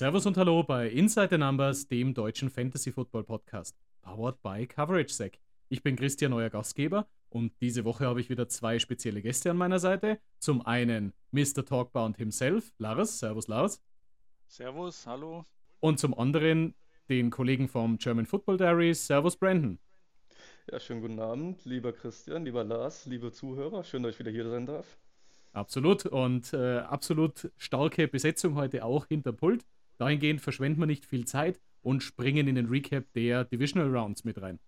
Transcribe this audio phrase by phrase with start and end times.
[0.00, 5.12] Servus und Hallo bei Inside the Numbers, dem deutschen Fantasy Football Podcast, powered by Coverage
[5.12, 5.38] Sec.
[5.68, 9.58] Ich bin Christian, euer Gastgeber, und diese Woche habe ich wieder zwei spezielle Gäste an
[9.58, 10.18] meiner Seite.
[10.38, 11.66] Zum einen Mr.
[11.66, 13.18] Talkbound himself, Lars.
[13.18, 13.82] Servus, Lars.
[14.46, 15.44] Servus, hallo.
[15.80, 16.74] Und zum anderen
[17.10, 19.06] den Kollegen vom German Football Diaries.
[19.06, 19.78] Servus, Brandon.
[20.72, 23.84] Ja, schönen guten Abend, lieber Christian, lieber Lars, liebe Zuhörer.
[23.84, 24.96] Schön, dass ich wieder hier sein darf.
[25.52, 29.66] Absolut und äh, absolut starke Besetzung heute auch hinter Pult.
[30.00, 34.40] Dahingehend verschwenden wir nicht viel Zeit und springen in den Recap der Divisional Rounds mit
[34.40, 34.58] rein.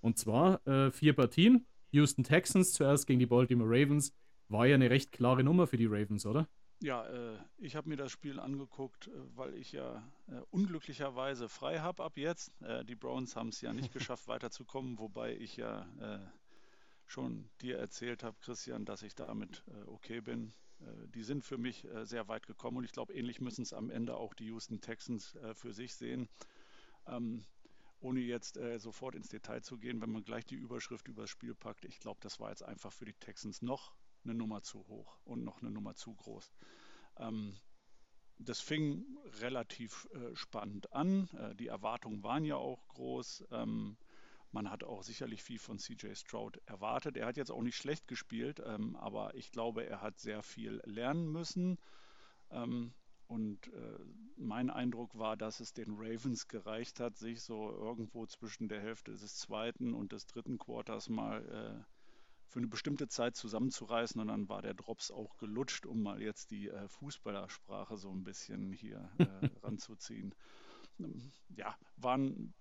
[0.00, 1.64] Und zwar äh, vier Partien.
[1.92, 4.12] Houston Texans zuerst gegen die Baltimore Ravens.
[4.48, 6.48] War ja eine recht klare Nummer für die Ravens, oder?
[6.80, 11.78] Ja, äh, ich habe mir das Spiel angeguckt, äh, weil ich ja äh, unglücklicherweise frei
[11.78, 12.50] habe ab jetzt.
[12.62, 16.18] Äh, die Browns haben es ja nicht geschafft, weiterzukommen, wobei ich ja äh,
[17.06, 20.52] schon dir erzählt habe, Christian, dass ich damit okay bin.
[20.80, 23.72] Äh, die sind für mich äh, sehr weit gekommen und ich glaube, ähnlich müssen es
[23.72, 26.28] am Ende auch die Houston Texans äh, für sich sehen.
[27.06, 27.44] Ähm,
[28.02, 31.84] ohne jetzt sofort ins Detail zu gehen, wenn man gleich die Überschrift übers Spiel packt,
[31.84, 33.92] ich glaube, das war jetzt einfach für die Texans noch
[34.24, 36.50] eine Nummer zu hoch und noch eine Nummer zu groß.
[37.18, 37.58] Ähm,
[38.38, 39.04] das fing
[39.40, 41.28] relativ spannend an.
[41.58, 43.44] die Erwartungen waren ja auch groß.
[43.50, 43.98] Ähm,
[44.52, 47.16] man hat auch sicherlich viel von CJ Stroud erwartet.
[47.16, 50.80] Er hat jetzt auch nicht schlecht gespielt, ähm, aber ich glaube, er hat sehr viel
[50.84, 51.78] lernen müssen.
[52.50, 52.92] Ähm,
[53.28, 53.98] und äh,
[54.36, 59.12] mein Eindruck war, dass es den Ravens gereicht hat, sich so irgendwo zwischen der Hälfte
[59.12, 61.84] des zweiten und des dritten Quarters mal äh,
[62.48, 64.20] für eine bestimmte Zeit zusammenzureißen.
[64.20, 68.24] Und dann war der Drops auch gelutscht, um mal jetzt die äh, Fußballersprache so ein
[68.24, 69.24] bisschen hier äh,
[69.62, 70.34] ranzuziehen.
[70.98, 72.52] Ähm, ja, waren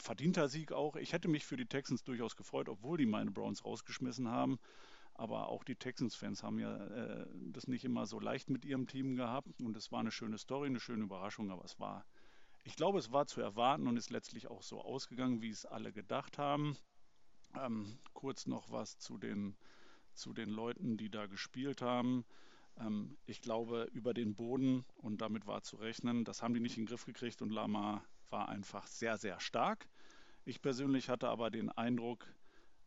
[0.00, 0.96] verdienter Sieg auch.
[0.96, 4.58] Ich hätte mich für die Texans durchaus gefreut, obwohl die meine Browns rausgeschmissen haben.
[5.14, 9.16] Aber auch die Texans-Fans haben ja äh, das nicht immer so leicht mit ihrem Team
[9.16, 9.60] gehabt.
[9.60, 11.50] Und es war eine schöne Story, eine schöne Überraschung.
[11.50, 12.04] Aber es war,
[12.64, 15.92] ich glaube, es war zu erwarten und ist letztlich auch so ausgegangen, wie es alle
[15.92, 16.76] gedacht haben.
[17.56, 19.56] Ähm, kurz noch was zu den,
[20.14, 22.24] zu den Leuten, die da gespielt haben.
[22.80, 26.76] Ähm, ich glaube, über den Boden, und damit war zu rechnen, das haben die nicht
[26.76, 29.88] in den Griff gekriegt und Lama war einfach sehr, sehr stark.
[30.44, 32.26] Ich persönlich hatte aber den Eindruck,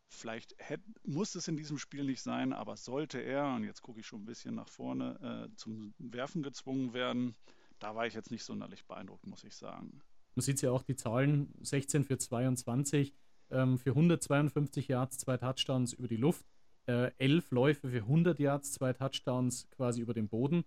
[0.08, 4.00] vielleicht hätte, muss es in diesem Spiel nicht sein, aber sollte er, und jetzt gucke
[4.00, 7.34] ich schon ein bisschen nach vorne, äh, zum Werfen gezwungen werden,
[7.78, 10.00] da war ich jetzt nicht sonderlich beeindruckt, muss ich sagen.
[10.34, 13.14] Man sieht ja auch die Zahlen, 16 für 22,
[13.50, 16.46] ähm, für 152 Yards, zwei Touchdowns über die Luft,
[16.86, 20.64] äh, 11 Läufe für 100 Yards, zwei Touchdowns quasi über den Boden.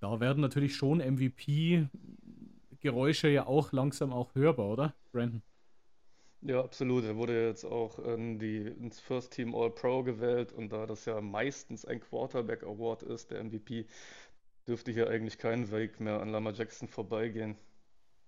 [0.00, 1.88] Da werden natürlich schon MVP
[2.80, 5.42] Geräusche ja auch langsam auch hörbar, oder, Brandon?
[6.42, 7.04] Ja, absolut.
[7.04, 11.20] Er wurde jetzt auch in die, ins First Team All-Pro gewählt und da das ja
[11.20, 13.86] meistens ein Quarterback Award ist, der MVP,
[14.68, 17.56] dürfte hier eigentlich kein Weg mehr an Lama Jackson vorbeigehen.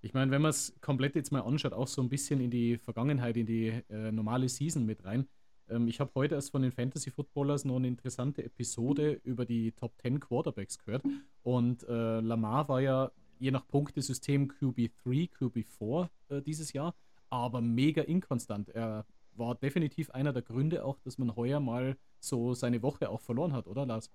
[0.00, 2.78] Ich meine, wenn man es komplett jetzt mal anschaut, auch so ein bisschen in die
[2.78, 5.28] Vergangenheit, in die äh, normale Season mit rein.
[5.70, 9.72] Ähm, ich habe heute erst von den Fantasy Footballers noch eine interessante Episode über die
[9.72, 11.02] Top 10 Quarterbacks gehört.
[11.42, 16.94] Und äh, Lamar war ja je nach Punktesystem QB3, QB4 äh, dieses Jahr,
[17.30, 18.68] aber mega inkonstant.
[18.70, 23.20] Er war definitiv einer der Gründe auch, dass man heuer mal so seine Woche auch
[23.20, 24.10] verloren hat, oder Lars?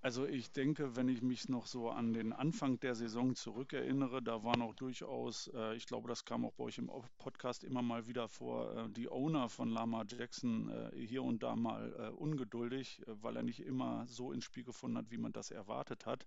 [0.00, 4.44] Also ich denke, wenn ich mich noch so an den Anfang der Saison zurückerinnere, da
[4.44, 8.06] waren auch durchaus, äh, ich glaube, das kam auch bei euch im Podcast immer mal
[8.06, 13.02] wieder vor, äh, die Owner von Lama Jackson äh, hier und da mal äh, ungeduldig,
[13.06, 16.26] äh, weil er nicht immer so ins Spiel gefunden hat, wie man das erwartet hat.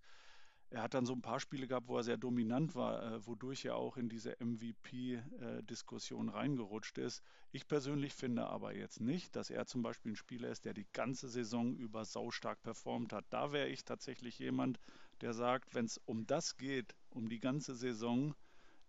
[0.72, 3.66] Er hat dann so ein paar Spiele gehabt, wo er sehr dominant war, äh, wodurch
[3.66, 7.22] er auch in diese MVP-Diskussion äh, reingerutscht ist.
[7.52, 10.88] Ich persönlich finde aber jetzt nicht, dass er zum Beispiel ein Spieler ist, der die
[10.94, 13.26] ganze Saison über saustark performt hat.
[13.32, 14.80] Da wäre ich tatsächlich jemand,
[15.20, 18.34] der sagt, wenn es um das geht, um die ganze Saison,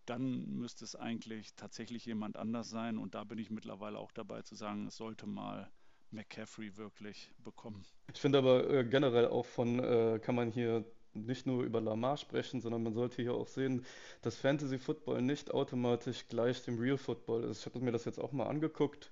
[0.06, 2.96] dann müsste es eigentlich tatsächlich jemand anders sein.
[2.96, 5.68] Und da bin ich mittlerweile auch dabei zu sagen, es sollte mal
[6.12, 7.84] McCaffrey wirklich bekommen.
[8.14, 12.16] Ich finde aber äh, generell auch von, äh, kann man hier nicht nur über Lamar
[12.16, 13.84] sprechen, sondern man sollte hier auch sehen,
[14.22, 17.60] dass Fantasy Football nicht automatisch gleich dem Real Football ist.
[17.60, 19.10] Ich habe mir das jetzt auch mal angeguckt.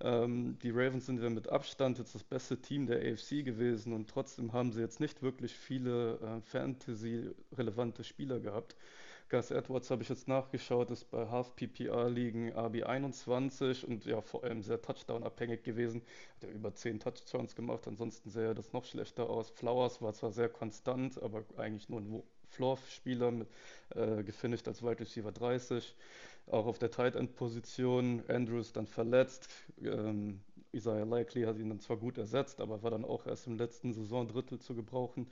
[0.00, 4.08] Ähm, die Ravens sind ja mit Abstand jetzt das beste Team der AFC gewesen und
[4.08, 8.76] trotzdem haben sie jetzt nicht wirklich viele äh, Fantasy-relevante Spieler gehabt.
[9.30, 14.22] Gus Edwards habe ich jetzt nachgeschaut, ist bei Half PPR liegen AB 21 und ja
[14.22, 16.00] vor allem sehr Touchdown-abhängig gewesen.
[16.36, 19.50] Hat er über 10 Touchdowns gemacht, ansonsten sähe das noch schlechter aus.
[19.50, 23.44] Flowers war zwar sehr konstant, aber eigentlich nur ein Floor-Spieler,
[23.94, 25.94] äh, gefinisht als Wide Receiver 30.
[26.46, 29.50] Auch auf der Tight End Position, Andrews dann verletzt.
[29.82, 30.40] Ähm,
[30.72, 33.92] Isaiah Likely hat ihn dann zwar gut ersetzt, aber war dann auch erst im letzten
[33.92, 35.30] Saisondrittel zu gebrauchen.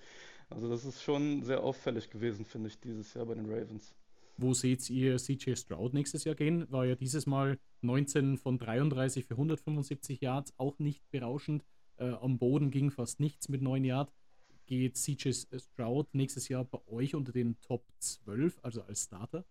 [0.49, 3.95] Also das ist schon sehr auffällig gewesen, finde ich, dieses Jahr bei den Ravens.
[4.39, 6.71] Wo seht ihr CJ Stroud nächstes Jahr gehen?
[6.71, 11.65] War ja dieses Mal 19 von 33 für 175 Yards, auch nicht berauschend.
[11.97, 14.13] Äh, am Boden ging fast nichts mit 9 Yards.
[14.67, 19.45] Geht CJ Stroud nächstes Jahr bei euch unter den Top 12, also als Starter?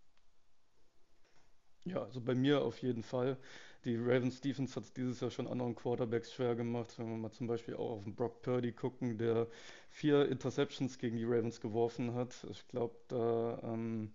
[1.85, 3.37] Ja, also bei mir auf jeden Fall.
[3.85, 6.97] Die Ravens Defense hat es dieses Jahr schon anderen Quarterbacks schwer gemacht.
[6.97, 9.47] Wenn wir mal zum Beispiel auch auf den Brock Purdy gucken, der
[9.91, 12.33] vier Interceptions gegen die Ravens geworfen hat.
[12.49, 14.11] Ich glaube, da ähm,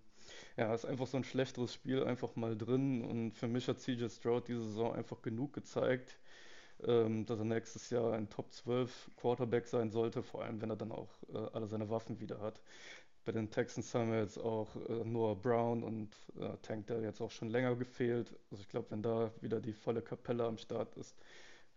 [0.57, 3.01] ja, ist einfach so ein schlechteres Spiel einfach mal drin.
[3.01, 6.19] Und für mich hat CJ Stroud diese Saison einfach genug gezeigt,
[6.85, 10.75] ähm, dass er nächstes Jahr ein Top 12 Quarterback sein sollte, vor allem wenn er
[10.75, 12.61] dann auch äh, alle seine Waffen wieder hat.
[13.23, 16.09] Bei den Texans haben wir jetzt auch äh, Noah Brown und
[16.39, 18.35] äh, Tank Dell jetzt auch schon länger gefehlt.
[18.49, 21.15] Also ich glaube, wenn da wieder die volle Kapelle am Start ist,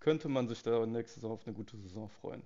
[0.01, 2.43] könnte man sich da nächste Saison auf eine gute Saison freuen.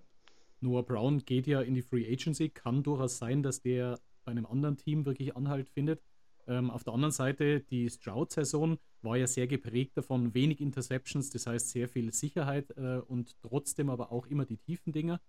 [0.60, 2.48] Noah Brown geht ja in die Free Agency.
[2.48, 6.02] Kann durchaus sein, dass der bei einem anderen Team wirklich Anhalt findet.
[6.48, 11.46] Ähm, auf der anderen Seite, die Stroud-Saison war ja sehr geprägt davon, wenig Interceptions, das
[11.46, 15.20] heißt sehr viel Sicherheit äh, und trotzdem aber auch immer die tiefen Dinger.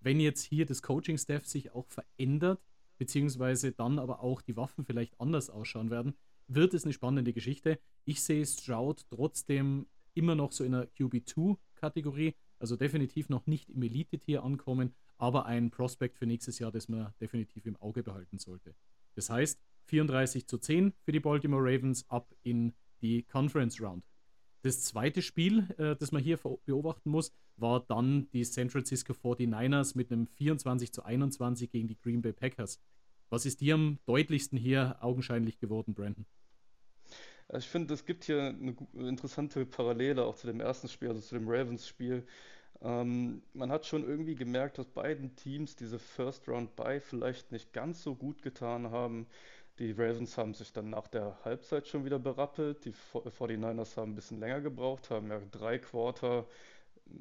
[0.00, 2.60] Wenn jetzt hier das Coaching-Staff sich auch verändert,
[3.00, 6.12] beziehungsweise dann aber auch die Waffen vielleicht anders ausschauen werden,
[6.48, 7.80] wird es eine spannende Geschichte.
[8.04, 13.82] Ich sehe Stroud trotzdem immer noch so in der QB2-Kategorie, also definitiv noch nicht im
[13.82, 18.74] Elite-Tier ankommen, aber ein Prospekt für nächstes Jahr, das man definitiv im Auge behalten sollte.
[19.14, 24.04] Das heißt, 34 zu 10 für die Baltimore Ravens ab in die Conference Round.
[24.62, 29.96] Das zweite Spiel, äh, das man hier beobachten muss, war dann die San Francisco 49ers
[29.96, 32.80] mit einem 24 zu 21 gegen die Green Bay Packers.
[33.30, 36.26] Was ist dir am deutlichsten hier augenscheinlich geworden, Brandon?
[37.48, 41.20] Also ich finde, es gibt hier eine interessante Parallele auch zu dem ersten Spiel, also
[41.20, 42.26] zu dem Ravens-Spiel.
[42.82, 47.72] Ähm, man hat schon irgendwie gemerkt, dass beiden Teams diese First Round Bye vielleicht nicht
[47.72, 49.26] ganz so gut getan haben.
[49.80, 52.84] Die Ravens haben sich dann nach der Halbzeit schon wieder berappelt.
[52.84, 56.44] Die 49ers haben ein bisschen länger gebraucht, haben ja drei Quarter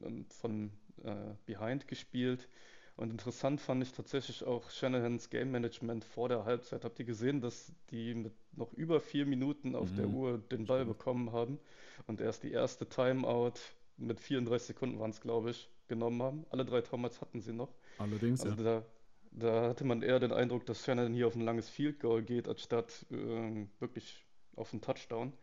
[0.03, 0.69] ähm, von
[1.05, 1.15] äh,
[1.45, 2.49] Behind gespielt.
[2.97, 6.83] Und interessant fand ich tatsächlich auch Shanahans Game Management vor der Halbzeit.
[6.83, 9.95] Habt ihr gesehen, dass die mit noch über vier Minuten auf mhm.
[9.95, 11.59] der Uhr den Ball bekommen haben
[12.07, 13.53] und erst die erste Timeout
[13.95, 16.45] mit 34 Sekunden waren es, glaube ich, genommen haben?
[16.49, 17.73] Alle drei Timeouts hatten sie noch.
[17.99, 18.81] Allerdings, also ja.
[18.81, 18.85] Da,
[19.31, 22.47] da hatte man eher den Eindruck, dass Shannon hier auf ein langes Field Goal geht,
[22.47, 25.33] anstatt äh, wirklich auf einen Touchdown.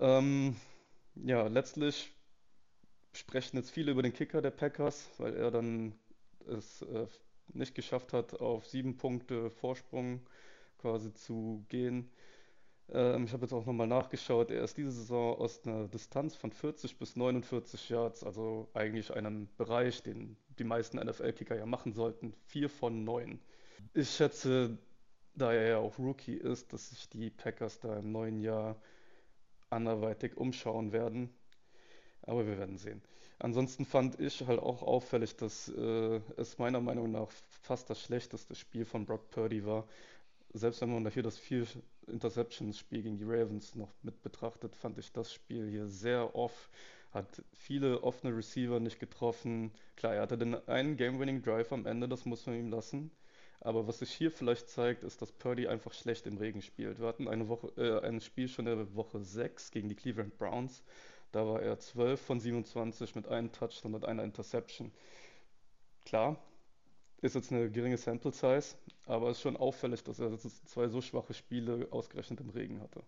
[0.00, 0.56] Ähm,
[1.16, 2.12] ja, letztlich
[3.12, 5.94] sprechen jetzt viele über den Kicker der Packers, weil er dann
[6.46, 7.06] es äh,
[7.52, 10.20] nicht geschafft hat, auf sieben Punkte Vorsprung
[10.78, 12.10] quasi zu gehen.
[12.90, 14.50] Ähm, ich habe jetzt auch nochmal nachgeschaut.
[14.50, 19.48] Er ist diese Saison aus einer Distanz von 40 bis 49 Yards, also eigentlich einem
[19.56, 23.40] Bereich, den die meisten NFL-Kicker ja machen sollten, vier von neun.
[23.94, 24.78] Ich schätze,
[25.34, 28.80] da er ja auch Rookie ist, dass sich die Packers da im neuen Jahr
[29.70, 31.30] anderweitig umschauen werden.
[32.22, 33.02] Aber wir werden sehen.
[33.38, 37.30] Ansonsten fand ich halt auch auffällig, dass äh, es meiner Meinung nach
[37.62, 39.86] fast das schlechteste Spiel von Brock Purdy war.
[40.52, 41.66] Selbst wenn man dafür das vier
[42.08, 46.68] Interceptions-Spiel gegen die Ravens noch mit betrachtet, fand ich das Spiel hier sehr off.
[47.12, 49.72] Hat viele offene Receiver nicht getroffen.
[49.96, 53.10] Klar, er hatte den einen Game-Winning-Drive am Ende, das muss man ihm lassen.
[53.60, 57.00] Aber was sich hier vielleicht zeigt, ist, dass Purdy einfach schlecht im Regen spielt.
[57.00, 60.36] Wir hatten eine Woche, äh, ein Spiel schon in der Woche 6 gegen die Cleveland
[60.38, 60.82] Browns.
[61.32, 64.92] Da war er 12 von 27 mit einem Touchdown und einer Interception.
[66.04, 66.36] Klar,
[67.20, 71.00] ist jetzt eine geringe Sample Size, aber es ist schon auffällig, dass er zwei so
[71.00, 73.02] schwache Spiele ausgerechnet im Regen hatte.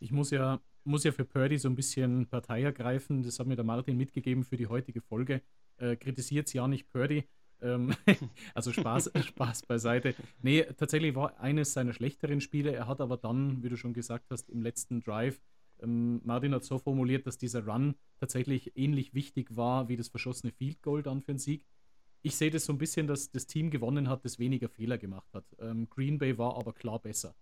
[0.00, 3.22] Ich muss ja, muss ja für Purdy so ein bisschen Partei ergreifen.
[3.22, 5.42] Das hat mir der Martin mitgegeben für die heutige Folge.
[5.78, 7.24] Äh, Kritisiert ja nicht Purdy.
[7.60, 7.94] Ähm,
[8.54, 10.14] also Spaß, Spaß beiseite.
[10.42, 12.72] Nee, tatsächlich war eines seiner schlechteren Spiele.
[12.72, 15.40] Er hat aber dann, wie du schon gesagt hast, im letzten Drive
[15.82, 20.52] ähm, Martin hat so formuliert, dass dieser Run tatsächlich ähnlich wichtig war wie das verschossene
[20.52, 21.66] Field Goal dann für den Sieg.
[22.22, 25.28] Ich sehe das so ein bisschen, dass das Team gewonnen hat, das weniger Fehler gemacht
[25.34, 25.44] hat.
[25.58, 27.34] Ähm, Green Bay war aber klar besser.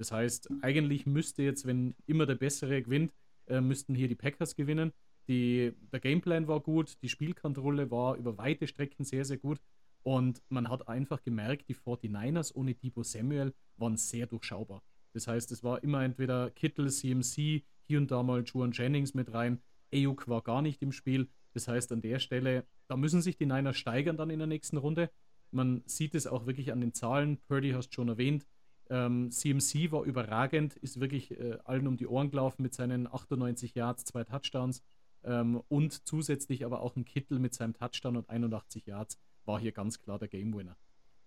[0.00, 3.12] Das heißt, eigentlich müsste jetzt, wenn immer der Bessere gewinnt,
[3.48, 4.94] äh, müssten hier die Packers gewinnen.
[5.28, 9.60] Die, der Gameplan war gut, die Spielkontrolle war über weite Strecken sehr, sehr gut.
[10.02, 14.82] Und man hat einfach gemerkt, die 49ers ohne Debo Samuel waren sehr durchschaubar.
[15.12, 19.34] Das heißt, es war immer entweder Kittel, CMC, hier und da mal Juan Jennings mit
[19.34, 19.60] rein.
[19.92, 21.28] Ayuk war gar nicht im Spiel.
[21.52, 24.78] Das heißt, an der Stelle, da müssen sich die Niners steigern dann in der nächsten
[24.78, 25.10] Runde.
[25.50, 27.36] Man sieht es auch wirklich an den Zahlen.
[27.48, 28.46] Purdy hast schon erwähnt.
[28.90, 33.74] Ähm, CMC war überragend, ist wirklich äh, allen um die Ohren gelaufen mit seinen 98
[33.74, 34.82] Yards, zwei Touchdowns.
[35.22, 39.72] Ähm, und zusätzlich aber auch ein Kittel mit seinem Touchdown und 81 Yards war hier
[39.72, 40.76] ganz klar der Game Winner.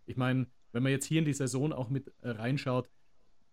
[0.05, 2.89] Ich meine, wenn man jetzt hier in die Saison auch mit äh, reinschaut,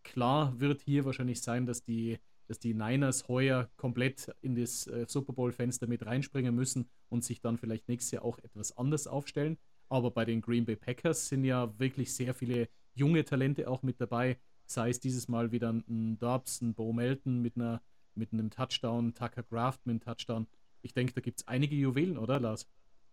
[0.02, 5.06] klar wird hier wahrscheinlich sein, dass die, dass die Niners heuer komplett in das äh,
[5.06, 9.56] Super Bowl-Fenster mit reinspringen müssen und sich dann vielleicht nächstes Jahr auch etwas anders aufstellen.
[9.88, 14.00] Aber bei den Green Bay Packers sind ja wirklich sehr viele junge Talente auch mit
[14.00, 14.38] dabei.
[14.66, 17.82] Sei es dieses Mal wieder ein Dobbs, ein Bo Melton mit, einer,
[18.14, 20.46] mit einem Touchdown, Tucker Graft mit einem Touchdown.
[20.82, 22.68] Ich denke, da gibt es einige Juwelen, oder Lars?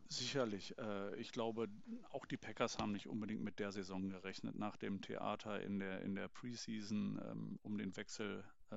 [0.09, 0.77] Sicherlich.
[0.77, 1.67] Äh, ich glaube,
[2.11, 4.55] auch die Packers haben nicht unbedingt mit der Saison gerechnet.
[4.55, 8.75] Nach dem Theater in der, in der Preseason ähm, um den Wechsel äh,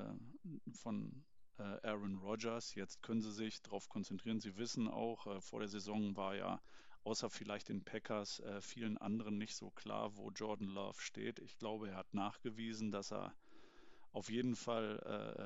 [0.73, 1.25] von
[1.59, 2.75] äh, Aaron Rodgers.
[2.75, 4.40] Jetzt können sie sich darauf konzentrieren.
[4.40, 6.61] Sie wissen auch, vor der Saison war ja
[7.04, 11.38] außer vielleicht den Packers vielen anderen nicht so klar, wo Jordan Love steht.
[11.38, 13.35] Ich glaube, er hat nachgewiesen, dass er
[14.12, 14.99] auf jeden Fall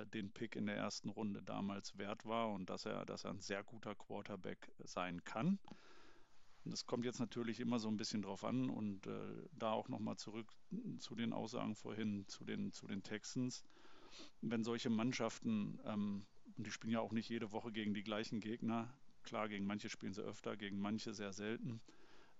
[0.02, 3.30] äh, den Pick in der ersten Runde damals wert war und dass er, dass er
[3.30, 5.58] ein sehr guter Quarterback sein kann.
[6.64, 9.88] Und das kommt jetzt natürlich immer so ein bisschen drauf an und äh, da auch
[9.88, 10.50] nochmal zurück
[10.98, 13.64] zu den Aussagen vorhin zu den, zu den Texans.
[14.40, 16.24] Wenn solche Mannschaften, ähm,
[16.56, 18.88] und die spielen ja auch nicht jede Woche gegen die gleichen Gegner,
[19.24, 21.80] klar, gegen manche spielen sie öfter, gegen manche sehr selten.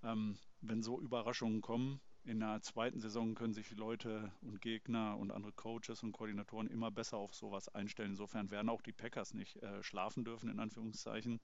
[0.03, 5.31] Ähm, wenn so Überraschungen kommen, in der zweiten Saison können sich Leute und Gegner und
[5.31, 8.13] andere Coaches und Koordinatoren immer besser auf sowas einstellen.
[8.13, 11.41] Insofern werden auch die Packers nicht äh, schlafen dürfen, in Anführungszeichen,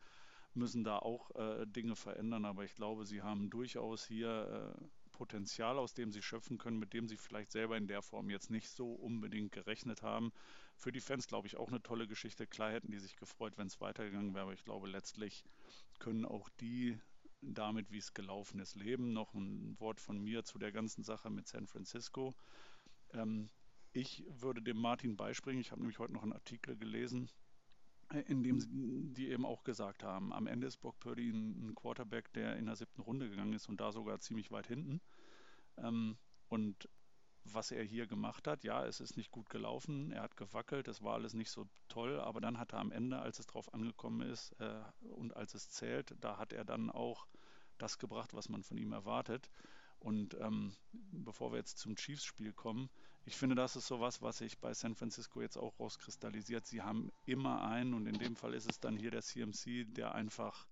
[0.55, 2.47] müssen da auch äh, Dinge verändern.
[2.47, 4.85] Aber ich glaube, sie haben durchaus hier äh,
[5.21, 8.51] Potenzial, aus dem sie schöpfen können, mit dem sie vielleicht selber in der Form jetzt
[8.51, 10.33] nicht so unbedingt gerechnet haben.
[10.77, 12.47] Für die Fans, glaube ich, auch eine tolle Geschichte.
[12.47, 15.45] Klar hätten die sich gefreut, wenn es weitergegangen wäre, aber ich glaube, letztlich
[15.99, 16.99] können auch die
[17.43, 19.13] damit, wie es gelaufen ist, leben.
[19.13, 22.35] Noch ein Wort von mir zu der ganzen Sache mit San Francisco.
[23.13, 23.51] Ähm,
[23.93, 25.61] ich würde dem Martin beispringen.
[25.61, 27.29] Ich habe nämlich heute noch einen Artikel gelesen,
[28.11, 32.33] äh, in dem die eben auch gesagt haben, am Ende ist Brock Purdy ein, Quarterback,
[32.33, 35.03] der in der siebten Runde gegangen ist und da sogar ziemlich weit hinten.
[35.79, 36.17] Ähm,
[36.49, 36.89] und
[37.45, 38.65] was er hier gemacht hat.
[38.65, 42.21] Ja, es ist nicht gut gelaufen, er hat gewackelt, es war alles nicht so toll,
[42.21, 44.83] aber dann hat er am Ende, als es drauf angekommen ist äh,
[45.15, 47.27] und als es zählt, da hat er dann auch
[47.79, 49.51] das gebracht, was man von ihm erwartet.
[49.99, 52.91] Und ähm, bevor wir jetzt zum Chiefs-Spiel kommen,
[53.27, 56.67] ich finde, das ist sowas, was sich bei San Francisco jetzt auch rauskristallisiert.
[56.67, 60.15] Sie haben immer einen, und in dem Fall ist es dann hier der CMC, der
[60.15, 60.67] einfach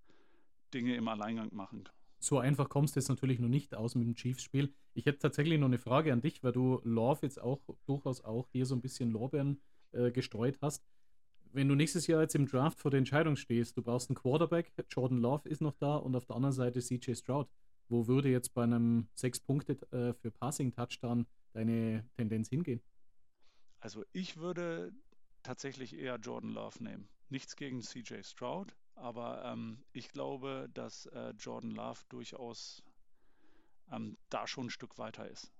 [0.72, 4.06] Dinge im Alleingang machen kann so einfach kommst du jetzt natürlich noch nicht aus mit
[4.06, 4.72] dem Chiefs-Spiel.
[4.94, 8.48] Ich hätte tatsächlich noch eine Frage an dich, weil du Love jetzt auch durchaus auch
[8.50, 9.60] hier so ein bisschen Lorbeeren
[9.92, 10.84] äh, gestreut hast.
[11.52, 14.72] Wenn du nächstes Jahr jetzt im Draft vor der Entscheidung stehst, du brauchst einen Quarterback,
[14.90, 17.48] Jordan Love ist noch da und auf der anderen Seite CJ Stroud.
[17.88, 22.82] Wo würde jetzt bei einem sechs Punkte äh, für Passing-Touchdown deine Tendenz hingehen?
[23.80, 24.92] Also ich würde
[25.42, 27.08] tatsächlich eher Jordan Love nehmen.
[27.30, 32.82] Nichts gegen CJ Stroud, aber ähm, ich glaube, dass äh, Jordan Love durchaus
[33.90, 35.52] ähm, da schon ein Stück weiter ist.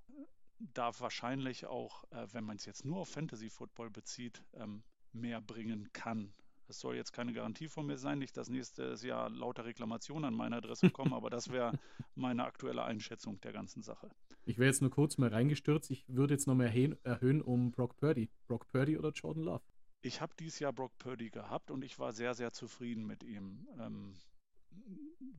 [0.59, 5.41] Da wahrscheinlich auch, äh, wenn man es jetzt nur auf Fantasy Football bezieht, ähm, mehr
[5.41, 6.33] bringen kann.
[6.67, 10.35] Es soll jetzt keine Garantie von mir sein, nicht dass nächstes Jahr lauter Reklamationen an
[10.35, 11.79] meine Adresse kommen, aber das wäre
[12.15, 14.11] meine aktuelle Einschätzung der ganzen Sache.
[14.45, 15.91] Ich wäre jetzt nur kurz mal reingestürzt.
[15.91, 16.73] Ich würde jetzt noch mehr
[17.05, 18.31] erhöhen um Brock Purdy.
[18.47, 19.63] Brock Purdy oder Jordan Love?
[20.01, 23.67] Ich habe dieses Jahr Brock Purdy gehabt und ich war sehr, sehr zufrieden mit ihm.
[23.79, 24.15] Ähm,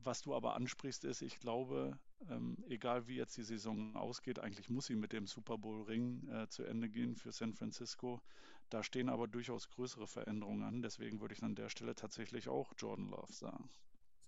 [0.02, 1.98] was du aber ansprichst, ist, ich glaube,
[2.28, 6.48] ähm, egal wie jetzt die Saison ausgeht, eigentlich muss sie mit dem Super Bowl-Ring äh,
[6.48, 8.20] zu Ende gehen für San Francisco.
[8.68, 10.82] Da stehen aber durchaus größere Veränderungen an.
[10.82, 13.68] Deswegen würde ich an der Stelle tatsächlich auch Jordan Love sagen.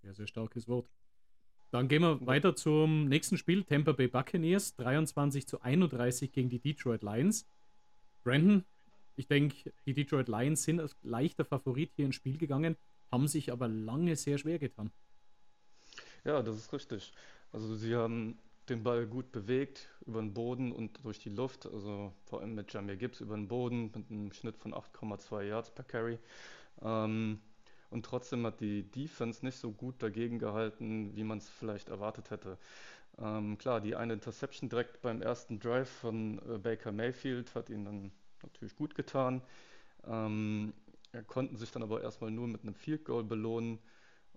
[0.02, 0.88] Sehr, sehr starkes Wort.
[1.70, 3.64] Dann gehen wir weiter zum nächsten Spiel.
[3.64, 7.46] Tampa Bay Buccaneers 23 zu 31 gegen die Detroit Lions.
[8.24, 8.64] Brandon,
[9.16, 12.76] ich denke, die Detroit Lions sind als leichter Favorit hier ins Spiel gegangen,
[13.10, 14.90] haben sich aber lange sehr schwer getan.
[16.24, 17.12] Ja, das ist richtig.
[17.52, 18.38] Also sie haben
[18.68, 22.72] den Ball gut bewegt über den Boden und durch die Luft, also vor allem mit
[22.72, 26.18] Jamir Gibbs über den Boden mit einem Schnitt von 8,2 Yards per Carry.
[26.80, 27.40] Ähm,
[27.90, 32.30] und trotzdem hat die Defense nicht so gut dagegen gehalten, wie man es vielleicht erwartet
[32.30, 32.56] hätte.
[33.18, 37.84] Ähm, klar, die eine Interception direkt beim ersten Drive von äh, Baker Mayfield hat ihn
[37.84, 38.12] dann
[38.42, 39.42] natürlich gut getan.
[40.06, 40.72] Ähm,
[41.26, 43.78] konnten sich dann aber erstmal nur mit einem Field Goal belohnen.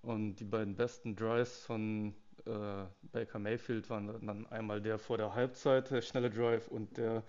[0.01, 2.13] Und die beiden besten Drives von
[2.45, 7.23] äh, Baker Mayfield waren dann einmal der vor der Halbzeit, der schnelle Drive, und der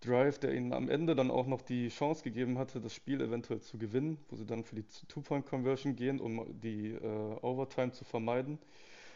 [0.00, 3.60] Drive, der ihnen am Ende dann auch noch die Chance gegeben hatte, das Spiel eventuell
[3.60, 8.58] zu gewinnen, wo sie dann für die Two-Point-Conversion gehen, um die äh, Overtime zu vermeiden.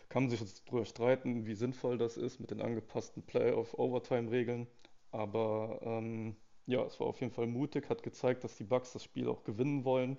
[0.09, 4.67] Kann man sich jetzt darüber streiten, wie sinnvoll das ist mit den angepassten Play-of-Overtime-Regeln.
[5.13, 9.05] Aber ähm, ja, es war auf jeden Fall mutig, hat gezeigt, dass die Bucks das
[9.05, 10.17] Spiel auch gewinnen wollen.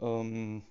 [0.00, 0.62] Ähm,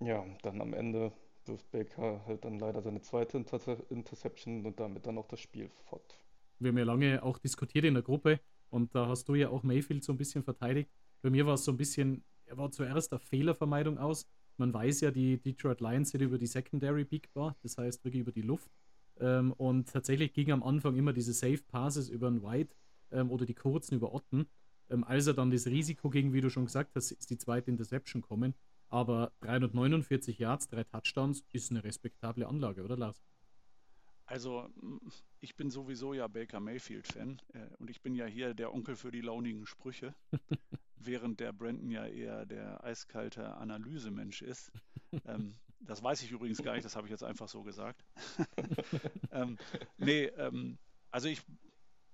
[0.00, 1.12] ja, dann am Ende
[1.46, 5.68] wirft Baker halt dann leider seine zweite Inter Interception und damit dann auch das Spiel
[5.68, 6.16] fort.
[6.58, 8.40] Wir haben ja lange auch diskutiert in der Gruppe
[8.70, 10.90] und da hast du ja auch Mayfield so ein bisschen verteidigt.
[11.20, 14.26] Bei mir war es so ein bisschen, er war zuerst auf Fehlervermeidung aus.
[14.56, 18.20] Man weiß ja, die Detroit Lions sind über die Secondary Big Bar, das heißt wirklich
[18.20, 18.70] über die Luft.
[19.20, 22.74] Ähm, und tatsächlich ging am Anfang immer diese Safe Passes über einen White
[23.12, 24.46] ähm, oder die kurzen über Otten.
[24.90, 27.70] Ähm, als er dann das Risiko ging, wie du schon gesagt hast, ist die zweite
[27.70, 28.54] Interception kommen.
[28.88, 33.22] Aber 349 Yards, drei Touchdowns ist eine respektable Anlage, oder Lars?
[34.26, 34.68] Also,
[35.40, 39.10] ich bin sowieso ja Baker Mayfield-Fan äh, und ich bin ja hier der Onkel für
[39.10, 40.14] die launigen Sprüche,
[40.96, 44.72] während der Brandon ja eher der eiskalte Analysemensch ist.
[45.26, 48.04] Ähm, das weiß ich übrigens gar nicht, das habe ich jetzt einfach so gesagt.
[49.32, 49.58] ähm,
[49.98, 50.78] nee, ähm,
[51.10, 51.42] also ich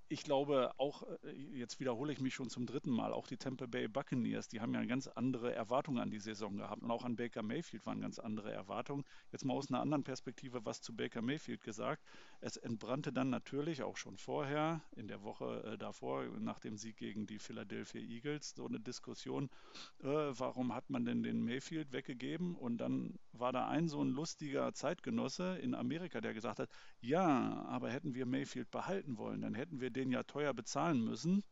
[0.09, 3.67] ich glaube auch, äh, jetzt wiederhole ich mich schon zum dritten Mal, auch die Tampa
[3.67, 7.17] Bay Buccaneers, die haben ja ganz andere Erwartungen an die Saison gehabt und auch an
[7.17, 9.05] Baker Mayfield waren ganz andere Erwartungen.
[9.33, 12.03] Jetzt mal aus einer anderen Perspektive was zu Baker Mayfield gesagt.
[12.41, 16.97] Es entbrannte dann natürlich auch schon vorher, in der Woche äh, davor, nach dem Sieg
[16.97, 19.51] gegen die Philadelphia Eagles, so eine Diskussion,
[20.01, 22.55] äh, warum hat man denn den Mayfield weggegeben?
[22.55, 27.65] Und dann war da ein so ein lustiger Zeitgenosse in Amerika, der gesagt hat, ja,
[27.69, 31.43] aber hätten wir Mayfield behalten wollen, dann hätten wir den ja teuer bezahlen müssen.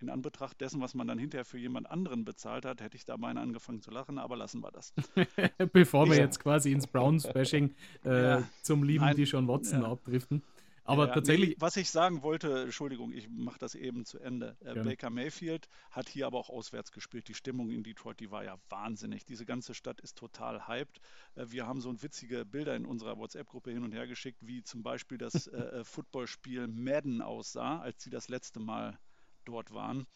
[0.00, 3.18] In Anbetracht dessen, was man dann hinterher für jemand anderen bezahlt hat, hätte ich da
[3.18, 4.94] beinahe angefangen zu lachen, aber lassen wir das.
[5.72, 7.74] Bevor wir jetzt quasi ins Browns-Bashing
[8.06, 9.90] äh, ja, zum lieben nein, Dishon Watson ja.
[9.90, 10.42] abdriften.
[10.90, 11.50] Aber ja, tatsächlich.
[11.50, 14.56] Nee, was ich sagen wollte, Entschuldigung, ich mache das eben zu Ende.
[14.60, 17.28] Äh, Baker Mayfield hat hier aber auch auswärts gespielt.
[17.28, 19.24] Die Stimmung in Detroit, die war ja wahnsinnig.
[19.24, 21.00] Diese ganze Stadt ist total hyped.
[21.36, 24.82] Äh, wir haben so witzige Bilder in unserer WhatsApp-Gruppe hin und her geschickt, wie zum
[24.82, 28.98] Beispiel das äh, äh, Footballspiel Madden aussah, als sie das letzte Mal
[29.44, 30.06] dort waren.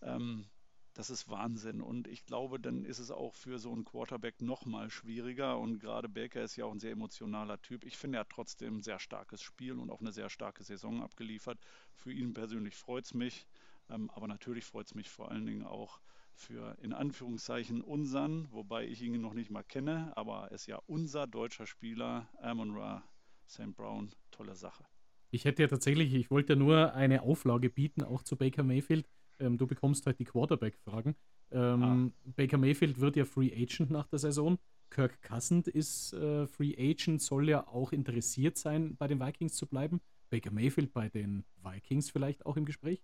[0.00, 0.46] Ähm,
[0.94, 1.80] das ist Wahnsinn.
[1.80, 5.58] Und ich glaube, dann ist es auch für so einen Quarterback noch mal schwieriger.
[5.58, 7.84] Und gerade Baker ist ja auch ein sehr emotionaler Typ.
[7.84, 11.02] Ich finde, er hat trotzdem ein sehr starkes Spiel und auch eine sehr starke Saison
[11.02, 11.58] abgeliefert.
[11.94, 13.46] Für ihn persönlich freut es mich.
[13.90, 16.00] Ähm, aber natürlich freut es mich vor allen Dingen auch
[16.32, 20.80] für in Anführungszeichen unseren, wobei ich ihn noch nicht mal kenne, aber er ist ja
[20.86, 23.04] unser deutscher Spieler, Amon Ra
[23.48, 23.74] St.
[23.76, 24.10] Brown.
[24.30, 24.84] Tolle Sache.
[25.30, 29.06] Ich hätte ja tatsächlich, ich wollte ja nur eine Auflage bieten, auch zu Baker Mayfield.
[29.38, 31.14] Ähm, du bekommst halt die Quarterback-Fragen.
[31.50, 32.30] Ähm, ah.
[32.36, 34.58] Baker Mayfield wird ja Free Agent nach der Saison.
[34.90, 39.66] Kirk Cousins ist äh, Free Agent, soll ja auch interessiert sein, bei den Vikings zu
[39.66, 40.00] bleiben.
[40.30, 43.02] Baker Mayfield bei den Vikings vielleicht auch im Gespräch?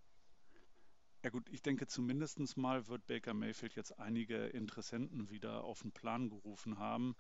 [1.23, 5.93] Ja gut, ich denke zumindest mal wird Baker Mayfield jetzt einige Interessenten wieder auf den
[5.93, 7.14] Plan gerufen haben.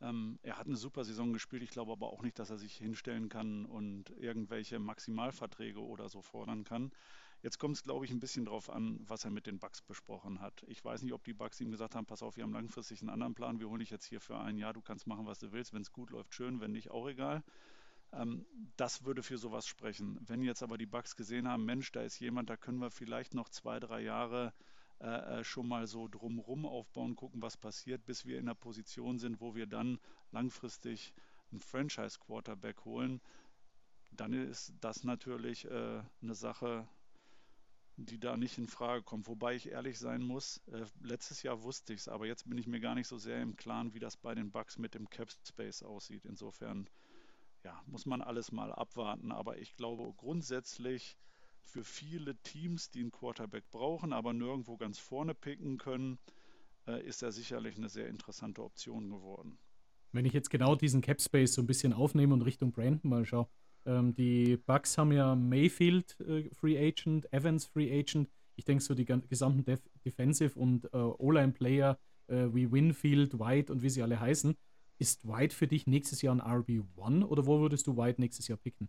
[0.00, 2.76] Ähm, er hat eine super Saison gespielt, ich glaube aber auch nicht, dass er sich
[2.76, 6.92] hinstellen kann und irgendwelche Maximalverträge oder so fordern kann.
[7.42, 10.40] Jetzt kommt es, glaube ich, ein bisschen darauf an, was er mit den Bugs besprochen
[10.40, 10.62] hat.
[10.68, 13.10] Ich weiß nicht, ob die Bugs ihm gesagt haben, pass auf, wir haben langfristig einen
[13.10, 15.50] anderen Plan, wir holen dich jetzt hier für ein Jahr, du kannst machen, was du
[15.52, 17.42] willst, wenn es gut läuft, schön, wenn nicht, auch egal.
[18.12, 18.44] Ähm,
[18.76, 20.18] das würde für sowas sprechen.
[20.26, 23.34] Wenn jetzt aber die Bugs gesehen haben, Mensch, da ist jemand, da können wir vielleicht
[23.34, 24.52] noch zwei, drei Jahre
[25.00, 29.18] äh, äh schon mal so drumrum aufbauen, gucken, was passiert, bis wir in der Position
[29.18, 29.98] sind, wo wir dann
[30.30, 31.14] langfristig
[31.52, 33.20] einen Franchise-Quarterback holen,
[34.12, 36.88] dann ist das natürlich äh, eine Sache,
[38.10, 39.26] die da nicht in Frage kommt.
[39.26, 42.66] Wobei ich ehrlich sein muss, äh, letztes Jahr wusste ich es, aber jetzt bin ich
[42.66, 45.30] mir gar nicht so sehr im Klaren, wie das bei den Bugs mit dem Cap
[45.46, 46.24] Space aussieht.
[46.24, 46.88] Insofern
[47.64, 49.32] ja, muss man alles mal abwarten.
[49.32, 51.18] Aber ich glaube grundsätzlich
[51.62, 56.18] für viele Teams, die einen Quarterback brauchen, aber nirgendwo ganz vorne picken können,
[56.86, 59.58] äh, ist er sicherlich eine sehr interessante Option geworden.
[60.12, 63.24] Wenn ich jetzt genau diesen Cap Space so ein bisschen aufnehme und Richtung Brandon mal
[63.24, 63.48] schaue,
[63.86, 68.28] ähm, die Bucks haben ja Mayfield äh, Free Agent, Evans Free Agent.
[68.56, 73.82] Ich denke so die gesamten Def Defensive und äh, O-Line-Player äh, wie Winfield, White und
[73.82, 74.56] wie sie alle heißen.
[74.98, 78.58] Ist White für dich nächstes Jahr ein RB1 oder wo würdest du White nächstes Jahr
[78.58, 78.88] picken?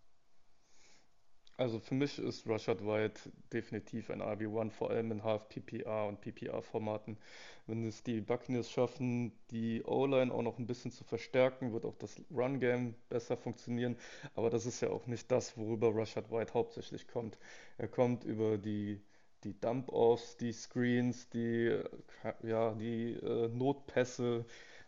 [1.62, 3.22] Also für mich ist Rashad White
[3.54, 7.20] definitiv ein RB1, vor allem in Half-PPA und PPA-Formaten.
[7.68, 11.94] Wenn es die Buccaneers schaffen, die O-Line auch noch ein bisschen zu verstärken, wird auch
[12.00, 13.96] das Run-Game besser funktionieren.
[14.34, 17.38] Aber das ist ja auch nicht das, worüber Rashad White hauptsächlich kommt.
[17.78, 19.00] Er kommt über die,
[19.44, 21.80] die Dump-Offs, die Screens, die,
[22.42, 24.46] ja, die äh, Notpässe.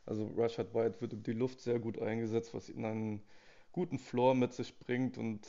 [0.08, 3.22] Also Rashad White wird über die Luft sehr gut eingesetzt, was ihn einen
[3.74, 5.46] guten Floor mit sich bringt und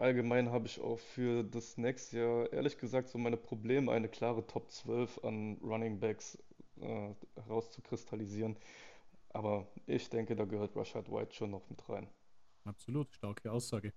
[0.00, 4.46] allgemein habe ich auch für das nächste Jahr ehrlich gesagt so meine Probleme, eine klare
[4.46, 6.38] Top 12 an Running Backs
[6.80, 8.56] äh, herauszukristallisieren.
[9.30, 12.08] Aber ich denke, da gehört Rashad White schon noch mit rein.
[12.64, 13.92] Absolut, starke Aussage.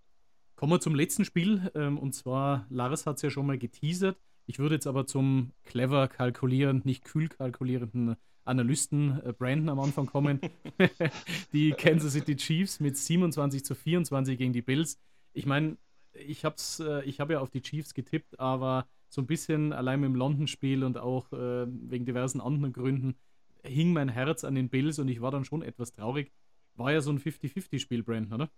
[0.56, 1.72] Kommen wir zum letzten Spiel.
[1.76, 4.18] Ähm, und zwar, Lars hat es ja schon mal geteasert.
[4.46, 10.06] Ich würde jetzt aber zum clever kalkulierend, nicht kühl kalkulierenden Analysten äh, Brandon am Anfang
[10.06, 10.40] kommen.
[11.54, 15.00] die Kansas City Chiefs mit 27 zu 24 gegen die Bills.
[15.34, 15.78] Ich meine,
[16.14, 20.00] ich habe äh, ich hab ja auf die Chiefs getippt, aber so ein bisschen allein
[20.02, 23.16] mit dem London-Spiel und auch äh, wegen diversen anderen Gründen
[23.64, 26.32] hing mein Herz an den Bills und ich war dann schon etwas traurig.
[26.76, 28.50] War ja so ein 50-50-Spiel, Brandon, oder?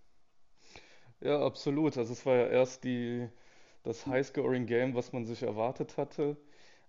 [1.21, 1.97] Ja, absolut.
[1.97, 3.27] Also es war ja erst die,
[3.83, 6.37] das High-Scoring-Game, was man sich erwartet hatte.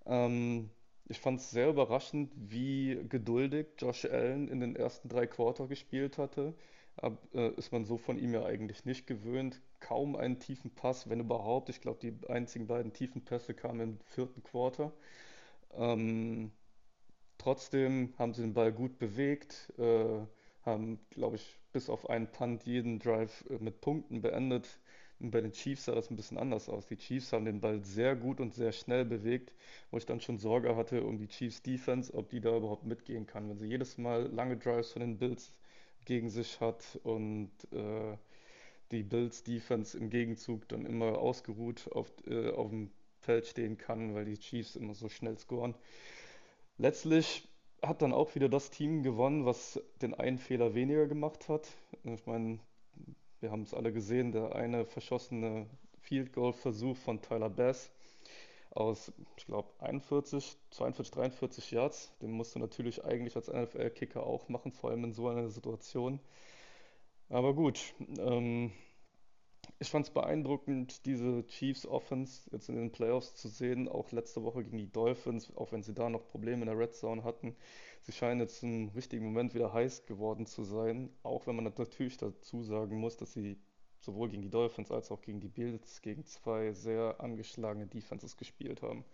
[0.06, 0.70] Ähm,
[1.08, 6.18] ich fand es sehr überraschend, wie geduldig Josh Allen in den ersten drei Quarter gespielt
[6.18, 6.54] hatte.
[6.96, 9.60] Ab, äh, ist man so von ihm ja eigentlich nicht gewöhnt.
[9.80, 11.68] Kaum einen tiefen Pass, wenn überhaupt.
[11.68, 14.92] Ich glaube, die einzigen beiden tiefen Pässe kamen im vierten Quarter.
[15.74, 16.52] Ähm,
[17.38, 20.20] trotzdem haben sie den Ball gut bewegt, äh,
[20.64, 24.80] haben, glaube ich, bis auf einen Punt jeden Drive äh, mit Punkten beendet.
[25.18, 26.86] Und bei den Chiefs sah das ein bisschen anders aus.
[26.86, 29.54] Die Chiefs haben den Ball sehr gut und sehr schnell bewegt,
[29.90, 33.26] wo ich dann schon Sorge hatte um die Chiefs Defense, ob die da überhaupt mitgehen
[33.26, 33.48] kann.
[33.48, 35.52] Wenn sie jedes Mal lange Drives von den Bills
[36.04, 38.16] gegen sich hat und äh,
[38.90, 44.14] die Bills Defense im Gegenzug dann immer ausgeruht auf, äh, auf dem Feld stehen kann,
[44.14, 45.74] weil die Chiefs immer so schnell scoren.
[46.78, 47.48] Letztlich
[47.82, 51.68] hat dann auch wieder das Team gewonnen, was den einen Fehler weniger gemacht hat.
[52.04, 52.58] Ich meine,
[53.40, 55.66] wir haben es alle gesehen, der eine verschossene
[56.00, 57.90] Field Goal Versuch von Tyler Bass
[58.70, 62.12] aus, ich glaube, 41, 42, 43 Yards.
[62.20, 66.20] Den musst du natürlich eigentlich als NFL-Kicker auch machen, vor allem in so einer Situation.
[67.28, 68.72] Aber gut, ähm,
[69.78, 74.42] ich fand es beeindruckend, diese Chiefs Offense jetzt in den Playoffs zu sehen, auch letzte
[74.42, 77.56] Woche gegen die Dolphins, auch wenn sie da noch Probleme in der Red Zone hatten.
[78.02, 82.16] Sie scheinen jetzt im richtigen Moment wieder heiß geworden zu sein, auch wenn man natürlich
[82.16, 83.58] dazu sagen muss, dass sie
[84.00, 88.82] sowohl gegen die Dolphins als auch gegen die Bills gegen zwei sehr angeschlagene Defenses gespielt
[88.82, 89.04] haben.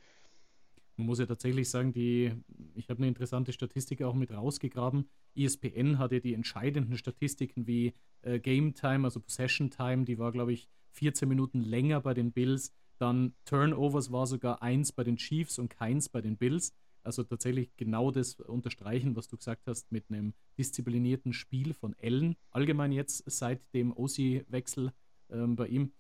[1.02, 2.32] Man muss ja tatsächlich sagen, die,
[2.76, 5.08] ich habe eine interessante Statistik auch mit rausgegraben.
[5.34, 10.52] ESPN hatte die entscheidenden Statistiken wie äh, Game Time, also Possession Time, die war, glaube
[10.52, 12.72] ich, 14 Minuten länger bei den Bills.
[12.98, 16.72] Dann Turnovers war sogar eins bei den Chiefs und keins bei den Bills.
[17.02, 22.36] Also tatsächlich genau das unterstreichen, was du gesagt hast, mit einem disziplinierten Spiel von Allen.
[22.52, 24.92] Allgemein jetzt seit dem OC-Wechsel
[25.30, 25.90] ähm, bei ihm.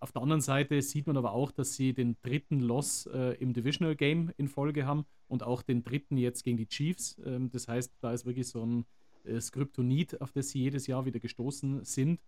[0.00, 3.52] Auf der anderen Seite sieht man aber auch, dass sie den dritten Loss äh, im
[3.52, 7.20] Divisional Game in Folge haben und auch den dritten jetzt gegen die Chiefs.
[7.24, 8.86] Ähm, das heißt, da ist wirklich so ein
[9.24, 12.20] äh, Skriptonit, auf das sie jedes Jahr wieder gestoßen sind.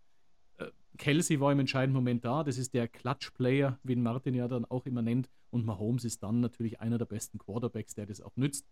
[0.59, 2.42] Äh, Kelsey war im entscheidenden Moment da.
[2.42, 5.31] Das ist der Clutch-Player, wie ihn Martin ja dann auch immer nennt.
[5.51, 8.66] Und Mahomes ist dann natürlich einer der besten Quarterbacks, der das auch nützt.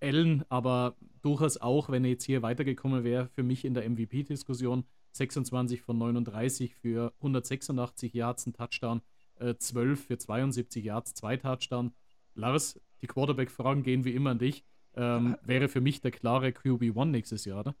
[0.00, 4.84] Allen aber durchaus auch, wenn er jetzt hier weitergekommen wäre, für mich in der MVP-Diskussion
[5.12, 9.02] 26 von 39 für 186 Yards, ein Touchdown,
[9.36, 11.92] äh, 12 für 72 Yards, zwei Touchdown.
[12.34, 14.64] Lars, die Quarterback-Fragen gehen wie immer an dich.
[14.94, 17.74] Ähm, wäre für mich der klare QB1 nächstes Jahr, oder?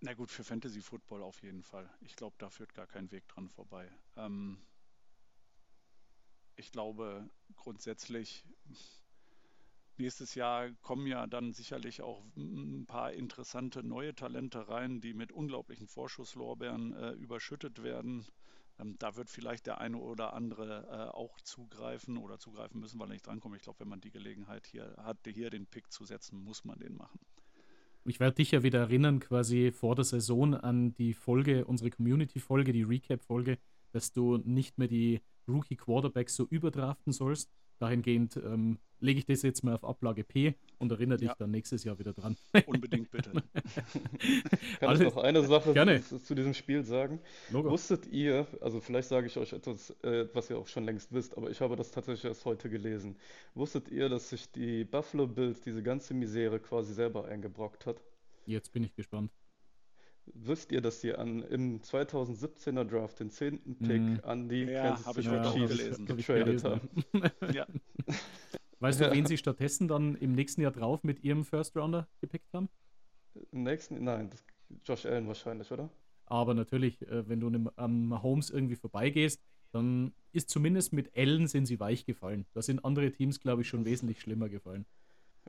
[0.00, 1.88] Na gut, für Fantasy Football auf jeden Fall.
[2.00, 3.88] Ich glaube, da führt gar kein Weg dran vorbei.
[4.16, 4.58] Ähm,
[6.56, 8.44] ich glaube grundsätzlich,
[10.02, 15.32] nächstes Jahr kommen ja dann sicherlich auch ein paar interessante neue Talente rein, die mit
[15.32, 18.26] unglaublichen Vorschusslorbeeren äh, überschüttet werden.
[18.78, 23.08] Ähm, da wird vielleicht der eine oder andere äh, auch zugreifen oder zugreifen müssen, weil
[23.08, 23.56] er nicht drankommt.
[23.56, 26.78] Ich glaube, wenn man die Gelegenheit hier hat, hier den Pick zu setzen, muss man
[26.78, 27.20] den machen
[28.04, 32.72] ich werde dich ja wieder erinnern, quasi vor der Saison an die Folge, unsere Community-Folge,
[32.72, 33.58] die Recap-Folge,
[33.92, 37.50] dass du nicht mehr die Rookie-Quarterbacks so überdraften sollst.
[37.82, 41.82] Dahingehend ähm, lege ich das jetzt mal auf Ablage P und erinnere dich dann nächstes
[41.82, 42.36] Jahr wieder dran.
[42.66, 43.32] Unbedingt bitte.
[44.78, 46.00] Kann Alles, ich noch eine Sache gerne.
[46.00, 47.18] zu diesem Spiel sagen?
[47.50, 47.70] Logo.
[47.70, 51.36] Wusstet ihr, also vielleicht sage ich euch etwas, äh, was ihr auch schon längst wisst,
[51.36, 53.16] aber ich habe das tatsächlich erst heute gelesen.
[53.56, 58.00] Wusstet ihr, dass sich die Buffalo Bills diese ganze Misere quasi selber eingebrockt hat?
[58.46, 59.32] Jetzt bin ich gespannt.
[60.26, 63.78] Wisst ihr, dass sie an, im 2017er Draft den 10.
[63.78, 64.16] Pick mm.
[64.22, 66.88] an die ja, Kansas City Chiefs getradet haben?
[67.52, 67.66] ja.
[68.80, 72.52] Weißt du, wen sie stattdessen dann im nächsten Jahr drauf mit ihrem First Rounder gepickt
[72.52, 72.68] haben?
[73.52, 74.30] Im nächsten, nein,
[74.84, 75.88] Josh Allen wahrscheinlich, oder?
[76.26, 81.66] Aber natürlich, äh, wenn du am Mahomes irgendwie vorbeigehst, dann ist zumindest mit Allen sind
[81.66, 82.46] sie weich gefallen.
[82.52, 84.86] Da sind andere Teams, glaube ich, schon wesentlich schlimmer gefallen.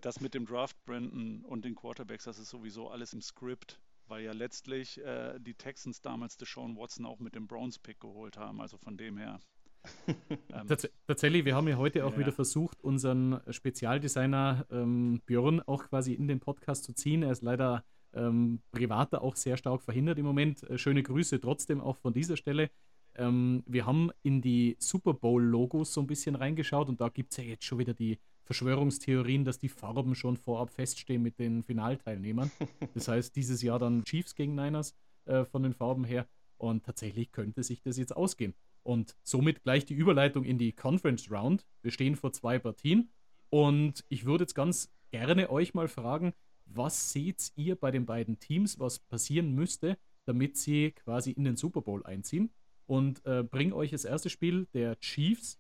[0.02, 4.24] Das mit dem Draft, Brandon und den Quarterbacks, das ist sowieso alles im Skript, weil
[4.24, 8.62] ja letztlich äh, die Texans damals Deshaun Watson auch mit dem Browns-Pick geholt haben.
[8.62, 9.40] Also von dem her,
[10.08, 12.20] ähm, Tats tatsächlich, wir haben ja heute auch ja.
[12.20, 17.24] wieder versucht, unseren Spezialdesigner ähm, Björn auch quasi in den Podcast zu ziehen.
[17.24, 20.64] Er ist leider ähm, privat auch sehr stark verhindert im Moment.
[20.64, 22.70] Äh, schöne Grüße trotzdem auch von dieser Stelle.
[23.16, 27.38] Ähm, wir haben in die Super Bowl-Logos so ein bisschen reingeschaut und da gibt es
[27.38, 28.20] ja jetzt schon wieder die
[28.54, 32.52] Verschwörungstheorien, dass die Farben schon vorab feststehen mit den Finalteilnehmern.
[32.94, 36.28] Das heißt, dieses Jahr dann Chiefs gegen Niners äh, von den Farben her.
[36.58, 38.54] Und tatsächlich könnte sich das jetzt ausgehen.
[38.84, 41.66] Und somit gleich die Überleitung in die Conference Round.
[41.82, 43.10] Wir stehen vor zwei Partien.
[43.50, 46.34] Und ich würde jetzt ganz gerne euch mal fragen,
[46.66, 51.58] was seht ihr bei den beiden Teams, was passieren müsste, damit sie quasi in den
[51.58, 52.52] Super Bowl einziehen?
[52.86, 55.60] Und äh, bringe euch das erste Spiel der Chiefs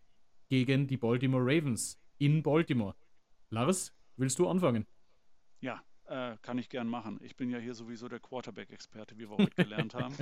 [0.50, 2.96] gegen die Baltimore Ravens in Baltimore.
[3.50, 4.88] Lars, willst du anfangen?
[5.60, 7.20] Ja, äh, kann ich gern machen.
[7.22, 10.16] Ich bin ja hier sowieso der Quarterback-Experte, wie wir heute gelernt haben.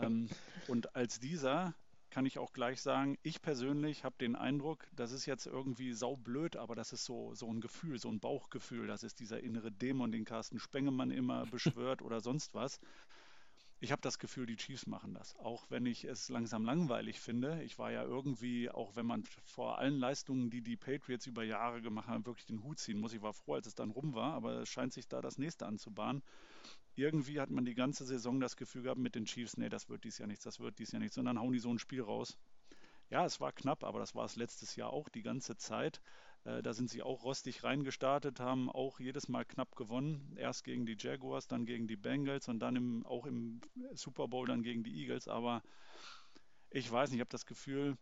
[0.00, 0.30] ähm,
[0.66, 1.74] und als dieser
[2.08, 6.56] kann ich auch gleich sagen, ich persönlich habe den Eindruck, das ist jetzt irgendwie saublöd,
[6.56, 8.86] aber das ist so, so ein Gefühl, so ein Bauchgefühl.
[8.86, 12.80] Das ist dieser innere Dämon, den Carsten Spengemann immer beschwört oder sonst was.
[13.82, 15.34] Ich habe das Gefühl, die Chiefs machen das.
[15.36, 17.62] Auch wenn ich es langsam langweilig finde.
[17.62, 21.80] Ich war ja irgendwie, auch wenn man vor allen Leistungen, die die Patriots über Jahre
[21.80, 23.14] gemacht haben, wirklich den Hut ziehen muss.
[23.14, 25.64] Ich war froh, als es dann rum war, aber es scheint sich da das nächste
[25.64, 26.22] anzubahnen.
[26.94, 30.04] Irgendwie hat man die ganze Saison das Gefühl gehabt mit den Chiefs, nee, das wird
[30.04, 31.16] dies Jahr nichts, das wird dies Jahr nichts.
[31.16, 32.36] Und dann hauen die so ein Spiel raus.
[33.08, 36.02] Ja, es war knapp, aber das war es letztes Jahr auch die ganze Zeit.
[36.44, 40.34] Äh, da sind sie auch rostig reingestartet, haben auch jedes Mal knapp gewonnen.
[40.36, 43.60] Erst gegen die Jaguars, dann gegen die Bengals und dann im, auch im
[43.92, 45.28] Super Bowl dann gegen die Eagles.
[45.28, 45.62] Aber
[46.70, 47.96] ich weiß nicht, ich habe das Gefühl,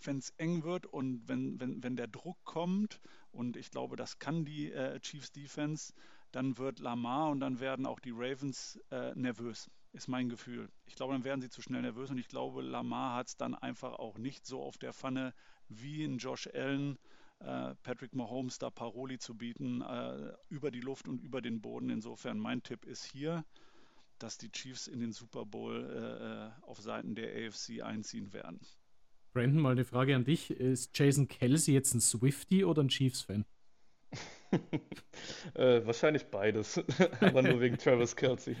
[0.00, 4.18] wenn es eng wird und wenn, wenn, wenn der Druck kommt, und ich glaube, das
[4.18, 5.92] kann die äh, Chiefs Defense,
[6.32, 10.70] dann wird Lamar und dann werden auch die Ravens äh, nervös, ist mein Gefühl.
[10.86, 13.54] Ich glaube, dann werden sie zu schnell nervös und ich glaube, Lamar hat es dann
[13.54, 15.34] einfach auch nicht so auf der Pfanne,
[15.68, 16.98] wie in Josh Allen,
[17.40, 21.90] äh, Patrick Mahomes da Paroli zu bieten, äh, über die Luft und über den Boden.
[21.90, 23.44] Insofern mein Tipp ist hier,
[24.18, 28.60] dass die Chiefs in den Super Bowl äh auf Seiten der AFC einziehen werden.
[29.32, 30.50] Brandon, mal eine Frage an dich.
[30.50, 33.44] Ist Jason Kelsey jetzt ein Swifty oder ein Chiefs-Fan?
[35.54, 36.78] äh, wahrscheinlich beides,
[37.20, 38.56] aber nur wegen Travis Kelsey.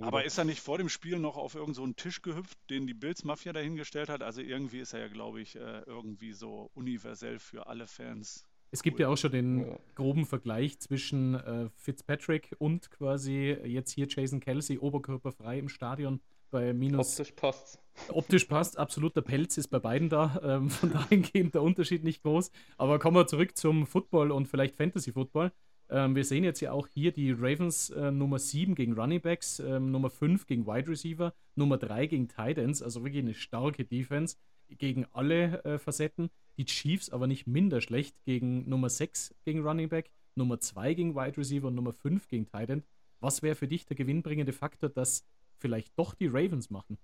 [0.00, 2.94] Aber ist er nicht vor dem Spiel noch auf irgendeinen so Tisch gehüpft, den die
[2.94, 4.22] Bills-Mafia dahingestellt hat?
[4.22, 8.46] Also irgendwie ist er ja, glaube ich, äh, irgendwie so universell für alle Fans.
[8.70, 9.02] Es gibt cool.
[9.02, 9.78] ja auch schon den ja.
[9.94, 16.72] groben Vergleich zwischen äh, Fitzpatrick und quasi jetzt hier Jason Kelsey, oberkörperfrei im Stadion bei
[16.72, 17.18] minus.
[17.18, 17.78] Optisch passt.
[18.08, 19.16] Optisch passt, absolut.
[19.16, 20.40] Der Pelz ist bei beiden da.
[20.42, 22.50] Ähm, von dahingehend der Unterschied nicht groß.
[22.76, 25.52] Aber kommen wir zurück zum Football und vielleicht Fantasy Football.
[25.88, 29.60] Ähm, wir sehen jetzt ja auch hier die Ravens äh, Nummer 7 gegen Running Backs,
[29.60, 34.36] ähm, Nummer 5 gegen Wide Receiver, Nummer 3 gegen Titans, also wirklich eine starke Defense
[34.68, 36.30] gegen alle äh, Facetten.
[36.58, 41.14] Die Chiefs aber nicht minder schlecht gegen Nummer 6 gegen Running Back, Nummer 2 gegen
[41.14, 42.82] Wide Receiver und Nummer 5 gegen Titan.
[43.20, 45.24] Was wäre für dich der gewinnbringende Faktor, dass
[45.58, 46.98] vielleicht doch die Ravens machen?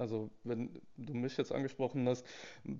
[0.00, 2.26] Also, wenn du mich jetzt angesprochen hast,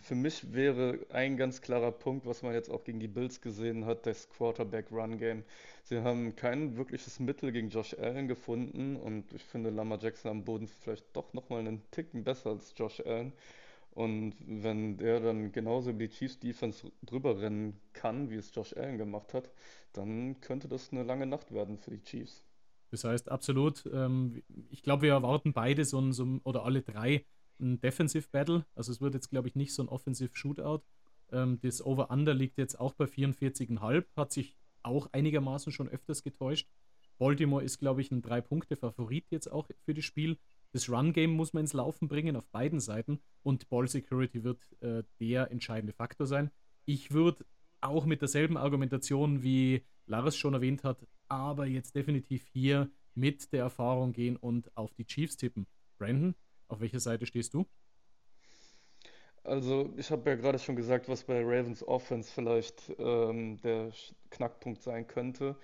[0.03, 3.85] für mich wäre ein ganz klarer Punkt, was man jetzt auch gegen die Bills gesehen
[3.85, 5.45] hat, das Quarterback-Run-Game.
[5.85, 10.45] Sie haben kein wirkliches Mittel gegen Josh Allen gefunden und ich finde Lamar Jackson am
[10.45, 13.35] Boden vielleicht doch nochmal einen Ticken besser als Josh Allen.
[13.93, 18.75] Und wenn der dann genauso über die Chiefs Defense drüber rennen kann, wie es Josh
[18.75, 19.51] Allen gemacht hat,
[19.93, 22.45] dann könnte das eine lange Nacht werden für die Chiefs.
[22.91, 26.83] Das heißt, absolut, ähm, ich glaube, wir erwarten beide so ein, so ein, oder alle
[26.83, 27.25] drei
[27.61, 28.65] ein Defensive Battle.
[28.75, 30.83] Also es wird jetzt, glaube ich, nicht so ein Offensive Shootout.
[31.31, 36.69] Ähm, das Over-Under liegt jetzt auch bei 44,5, hat sich auch einigermaßen schon öfters getäuscht.
[37.19, 40.39] Baltimore ist, glaube ich, ein Drei-Punkte-Favorit jetzt auch für das Spiel.
[40.73, 45.03] Das Run-Game muss man ins Laufen bringen auf beiden Seiten und Ball Security wird äh,
[45.21, 46.51] der entscheidende Faktor sein.
[46.87, 47.45] Ich würde
[47.83, 53.63] auch mit derselben Argumentation, wie Lars schon erwähnt hat, aber jetzt definitiv hier mit der
[53.63, 55.67] Erfahrung gehen und auf die Chiefs tippen.
[55.99, 56.35] Brandon,
[56.69, 57.67] auf welcher Seite stehst du?
[59.45, 63.91] Also, ich habe ja gerade schon gesagt, was bei Ravens Offense vielleicht ähm, der
[64.31, 65.57] Knackpunkt sein könnte.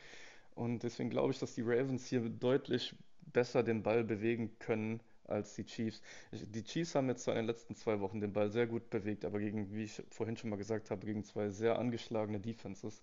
[0.55, 2.95] Und deswegen glaube ich, dass die Ravens hier deutlich
[3.33, 6.01] besser den Ball bewegen können als die Chiefs.
[6.33, 9.25] Die Chiefs haben jetzt zwar in den letzten zwei Wochen den Ball sehr gut bewegt,
[9.25, 13.03] aber gegen, wie ich vorhin schon mal gesagt habe, gegen zwei sehr angeschlagene Defenses.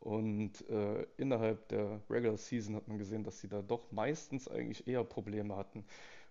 [0.00, 4.86] Und äh, innerhalb der Regular Season hat man gesehen, dass sie da doch meistens eigentlich
[4.86, 5.84] eher Probleme hatten.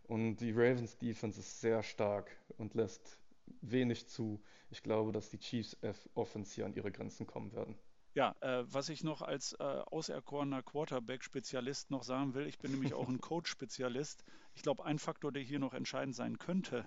[0.07, 3.19] Und die Ravens Defense ist sehr stark und lässt
[3.61, 4.41] wenig zu.
[4.71, 5.77] Ich glaube, dass die Chiefs
[6.15, 7.75] Offense hier an ihre Grenzen kommen werden.
[8.15, 12.95] Ja, äh, was ich noch als äh, auserkorener Quarterback-Spezialist noch sagen will, ich bin nämlich
[12.95, 14.23] auch ein Coach-Spezialist.
[14.55, 16.85] Ich glaube, ein Faktor, der hier noch entscheidend sein könnte,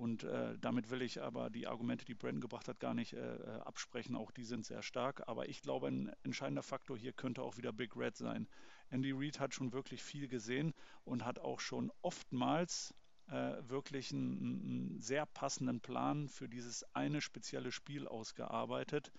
[0.00, 3.36] und äh, damit will ich aber die Argumente, die Brandon gebracht hat, gar nicht äh,
[3.36, 4.16] äh, absprechen.
[4.16, 5.28] Auch die sind sehr stark.
[5.28, 8.48] Aber ich glaube, ein entscheidender Faktor hier könnte auch wieder Big Red sein.
[8.88, 10.72] Andy Reid hat schon wirklich viel gesehen
[11.04, 12.94] und hat auch schon oftmals
[13.28, 19.12] äh, wirklich einen, einen, sehr passenden Plan für dieses eine spezielle Spiel ausgearbeitet.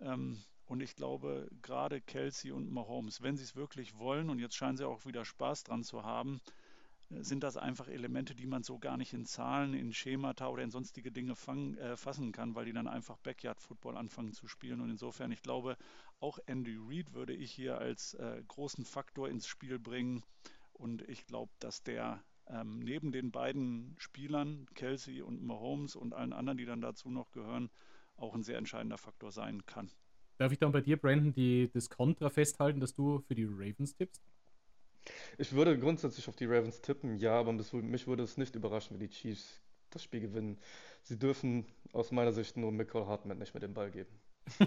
[0.00, 4.56] Ähm, und ich glaube, gerade Kelsey und Mahomes, wenn sie es wirklich wollen, und jetzt
[4.56, 6.40] scheinen sie auch wieder Spaß dran zu haben,
[7.10, 10.70] sind das einfach Elemente, die man so gar nicht in Zahlen, in Schemata oder in
[10.70, 14.80] sonstige Dinge fangen, äh, fassen kann, weil die dann einfach Backyard-Football anfangen zu spielen.
[14.80, 15.76] Und insofern, ich glaube,
[16.20, 20.22] auch Andy Reid würde ich hier als äh, großen Faktor ins Spiel bringen.
[20.72, 26.32] Und ich glaube, dass der ähm, neben den beiden Spielern, Kelsey und Mahomes und allen
[26.32, 27.70] anderen, die dann dazu noch gehören,
[28.16, 29.90] auch ein sehr entscheidender Faktor sein kann.
[30.36, 33.94] Darf ich dann bei dir, Brandon, die, das Kontra festhalten, dass du für die Ravens
[33.94, 34.22] tippst?
[35.38, 39.00] Ich würde grundsätzlich auf die Ravens tippen, ja, aber mich würde es nicht überraschen, wenn
[39.00, 39.60] die Chiefs
[39.90, 40.58] das Spiel gewinnen.
[41.02, 44.20] Sie dürfen aus meiner Sicht nur Michael Hartman nicht mit dem Ball geben.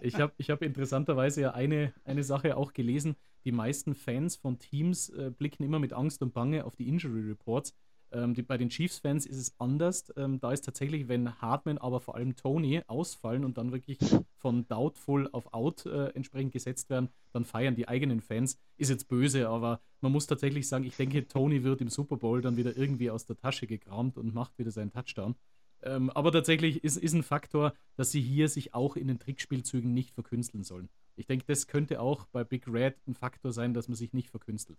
[0.00, 3.16] ich habe ich hab interessanterweise ja eine, eine Sache auch gelesen.
[3.44, 7.28] Die meisten Fans von Teams äh, blicken immer mit Angst und Bange auf die Injury
[7.28, 7.74] Reports.
[8.14, 10.12] Ähm, die, bei den Chiefs-Fans ist es anders.
[10.16, 13.98] Ähm, da ist tatsächlich, wenn Hartman, aber vor allem Tony ausfallen und dann wirklich
[14.36, 18.58] von doubtful auf out äh, entsprechend gesetzt werden, dann feiern die eigenen Fans.
[18.76, 22.40] Ist jetzt böse, aber man muss tatsächlich sagen, ich denke, Tony wird im Super Bowl
[22.40, 25.34] dann wieder irgendwie aus der Tasche gekramt und macht wieder seinen Touchdown.
[25.82, 29.92] Ähm, aber tatsächlich ist, ist ein Faktor, dass sie hier sich auch in den Trickspielzügen
[29.92, 30.88] nicht verkünsteln sollen.
[31.16, 34.30] Ich denke, das könnte auch bei Big Red ein Faktor sein, dass man sich nicht
[34.30, 34.78] verkünstelt.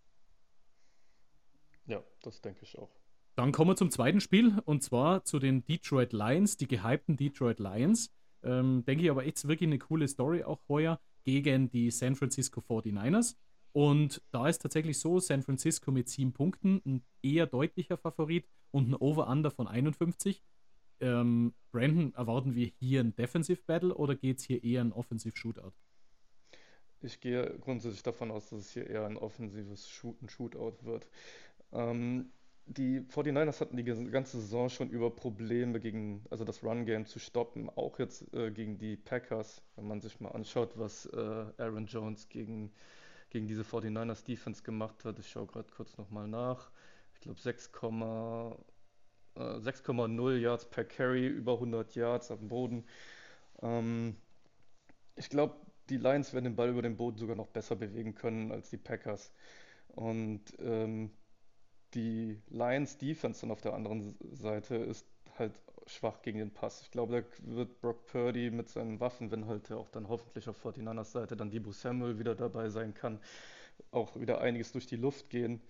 [1.85, 2.89] Ja, das denke ich auch.
[3.35, 7.59] Dann kommen wir zum zweiten Spiel und zwar zu den Detroit Lions, die gehypten Detroit
[7.59, 8.11] Lions.
[8.43, 12.61] Ähm, denke ich aber echt wirklich eine coole Story auch heuer gegen die San Francisco
[12.61, 13.35] 49ers.
[13.73, 18.89] Und da ist tatsächlich so, San Francisco mit sieben Punkten, ein eher deutlicher Favorit und
[18.89, 20.41] ein Over-Under von 51.
[21.01, 25.35] Ähm, Brandon, erwarten wir hier ein Defensive Battle oder geht es hier eher ein Offensive
[25.35, 25.73] Shootout?
[27.01, 31.05] Ich gehe grundsätzlich davon aus, dass es hier eher ein offensives Shoot Shootout wird.
[31.73, 32.31] Ähm,
[32.67, 37.69] die 49ers hatten die ganze Saison schon über Probleme gegen, also das Run-Game zu stoppen,
[37.69, 42.27] auch jetzt äh, gegen die Packers, wenn man sich mal anschaut, was äh, Aaron Jones
[42.29, 42.71] gegen,
[43.29, 45.19] gegen diese 49ers Defense gemacht hat.
[45.19, 46.71] Ich schaue gerade kurz nochmal nach.
[47.13, 52.85] Ich glaube 6,0 äh, Yards per Carry, über 100 Yards am Boden.
[53.61, 54.15] Ähm,
[55.15, 55.55] ich glaube,
[55.89, 58.77] die Lions werden den Ball über den Boden sogar noch besser bewegen können als die
[58.77, 59.31] Packers.
[59.89, 61.11] Und ähm,
[61.95, 65.53] die Lions Defense dann auf der anderen Seite ist halt
[65.87, 66.81] schwach gegen den Pass.
[66.81, 70.63] Ich glaube, da wird Brock Purdy mit seinen Waffen, wenn halt auch dann hoffentlich auf
[70.63, 73.19] 49ers Seite dann Debo Samuel wieder dabei sein kann,
[73.91, 75.61] auch wieder einiges durch die Luft gehen.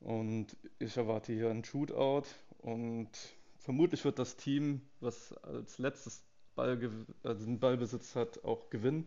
[0.00, 2.24] Und ich erwarte hier einen Shootout
[2.58, 3.10] und
[3.58, 6.24] vermutlich wird das Team, was als letztes
[6.56, 6.78] Ball,
[7.22, 9.06] also den Ballbesitz hat, auch gewinnen.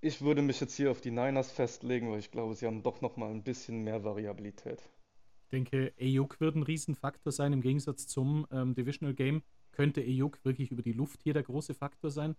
[0.00, 3.00] Ich würde mich jetzt hier auf die Niners festlegen, weil ich glaube, sie haben doch
[3.00, 4.82] noch mal ein bisschen mehr Variabilität.
[5.44, 7.52] Ich denke, Ayuk wird ein Riesenfaktor sein.
[7.52, 11.74] Im Gegensatz zum ähm, Divisional Game könnte Ayuk wirklich über die Luft hier der große
[11.74, 12.34] Faktor sein.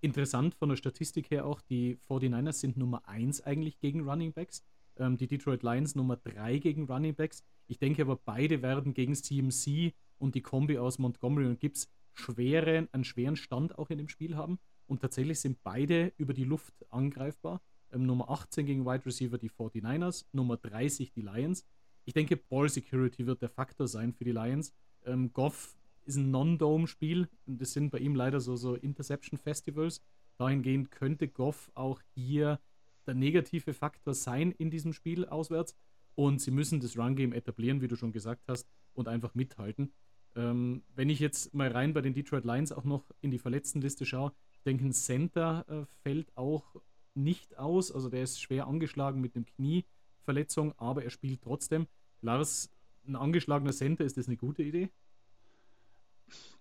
[0.00, 4.62] Interessant von der Statistik her auch, die 49ers sind Nummer 1 eigentlich gegen Running Backs.
[4.98, 7.44] Ähm, die Detroit Lions Nummer 3 gegen Running Backs.
[7.66, 12.88] Ich denke aber, beide werden gegen CMC und die Kombi aus Montgomery und Gibbs schwere,
[12.92, 14.58] einen schweren Stand auch in dem Spiel haben.
[14.86, 17.60] Und tatsächlich sind beide über die Luft angreifbar.
[17.92, 21.64] Ähm, Nummer 18 gegen Wide Receiver die 49ers, Nummer 30 die Lions
[22.06, 24.72] ich denke, Ball Security wird der Faktor sein für die Lions.
[25.04, 30.00] Ähm, Goff ist ein Non-Dome-Spiel und das sind bei ihm leider so, so Interception-Festivals.
[30.38, 32.60] Dahingehend könnte Goff auch hier
[33.06, 35.76] der negative Faktor sein in diesem Spiel auswärts.
[36.14, 39.92] Und sie müssen das Run-Game etablieren, wie du schon gesagt hast, und einfach mithalten.
[40.36, 44.06] Ähm, wenn ich jetzt mal rein bei den Detroit Lions auch noch in die Verletztenliste
[44.06, 46.76] schaue, ich denke, ein Center äh, fällt auch
[47.14, 47.90] nicht aus.
[47.90, 49.84] Also der ist schwer angeschlagen mit dem Knie.
[50.26, 51.86] Verletzung, aber er spielt trotzdem.
[52.20, 52.68] Lars,
[53.06, 54.90] ein angeschlagener Center, ist das eine gute Idee?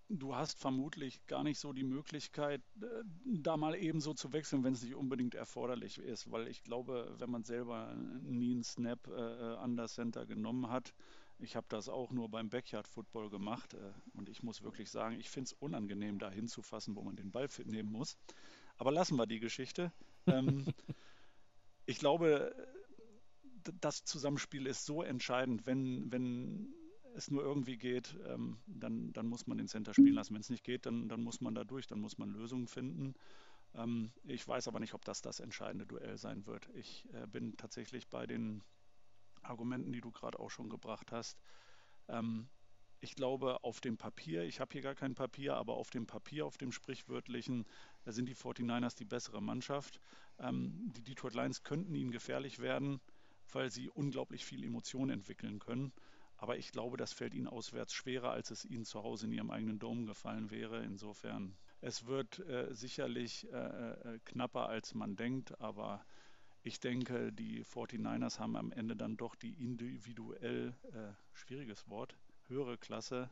[0.08, 2.86] Du hast vermutlich gar nicht so die Möglichkeit, äh,
[3.26, 7.16] da mal eben so zu wechseln, wenn es nicht unbedingt erforderlich ist, weil ich glaube,
[7.18, 10.94] wenn man selber nie einen Snap äh, an das Center genommen hat,
[11.40, 15.20] ich habe das auch nur beim Backyard Football gemacht äh, und ich muss wirklich sagen,
[15.20, 18.16] ich finde es unangenehm, da hinzufassen, wo man den Ball nehmen muss.
[18.78, 19.92] Aber lassen wir die Geschichte.
[20.28, 20.66] ähm,
[21.88, 22.56] ich glaube,
[23.82, 26.74] das Zusammenspiel ist so entscheidend, wenn, wenn
[27.16, 30.34] es nur irgendwie geht, ähm, dann, dann muss man den Center spielen lassen.
[30.34, 33.16] Wenn es nicht geht, dann, dann muss man da durch, dann muss man Lösungen finden.
[33.74, 36.70] Ähm, ich weiß aber nicht, ob das das entscheidende Duell sein wird.
[36.74, 38.64] Ich äh, bin tatsächlich bei den
[39.42, 41.40] Argumenten, die du gerade auch schon gebracht hast.
[42.08, 42.48] Ähm,
[43.02, 46.46] ich glaube, auf dem Papier, ich habe hier gar kein Papier, aber auf dem Papier,
[46.46, 47.66] auf dem sprichwörtlichen,
[48.04, 50.00] da sind die 49ers die bessere Mannschaft.
[50.40, 53.00] Ähm, die Detroit Lions könnten ihnen gefährlich werden
[53.52, 55.94] weil sie unglaublich viel Emotion entwickeln können.
[56.38, 59.52] Aber ich glaube, das fällt ihnen auswärts schwerer, als es ihnen zu Hause in ihrem
[59.52, 60.84] eigenen Dom gefallen wäre.
[60.84, 66.06] Insofern, es wird äh, sicherlich äh, äh knapper, als man denkt, aber
[66.62, 72.18] ich denke, die 49ers haben am Ende dann doch die individuell, äh, schwieriges Wort,
[72.48, 73.30] höhere Klasse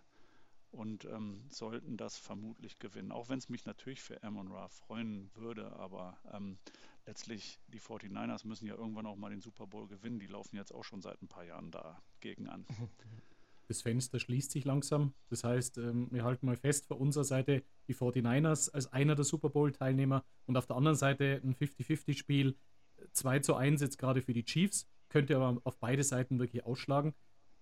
[0.74, 3.12] und ähm, sollten das vermutlich gewinnen.
[3.12, 6.58] Auch wenn es mich natürlich für Amon Ra freuen würde, aber ähm,
[7.06, 10.20] letztlich die 49ers müssen ja irgendwann auch mal den Super Bowl gewinnen.
[10.20, 12.66] Die laufen jetzt auch schon seit ein paar Jahren dagegen an.
[13.70, 15.14] Das Fenster schließt sich langsam.
[15.30, 19.24] Das heißt, ähm, wir halten mal fest, von unserer Seite die 49ers als einer der
[19.24, 22.58] Super Bowl-Teilnehmer und auf der anderen Seite ein 50-50-Spiel.
[23.14, 27.14] 2 zu 1 jetzt gerade für die Chiefs, könnte aber auf beide Seiten wirklich ausschlagen.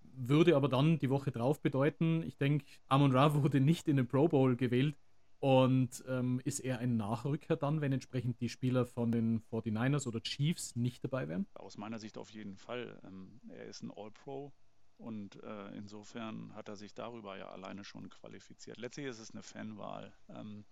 [0.02, 4.08] Würde aber dann die Woche drauf bedeuten, ich denke, Amon Ra wurde nicht in den
[4.08, 4.96] Pro Bowl gewählt
[5.42, 10.22] und ähm, ist er ein Nachrücker dann, wenn entsprechend die Spieler von den 49ers oder
[10.22, 11.48] Chiefs nicht dabei wären?
[11.54, 13.00] Aus meiner Sicht auf jeden Fall.
[13.04, 14.52] Ähm, er ist ein All-Pro
[14.98, 18.78] und äh, insofern hat er sich darüber ja alleine schon qualifiziert.
[18.78, 20.64] Letztlich ist es eine Fanwahl, ähm,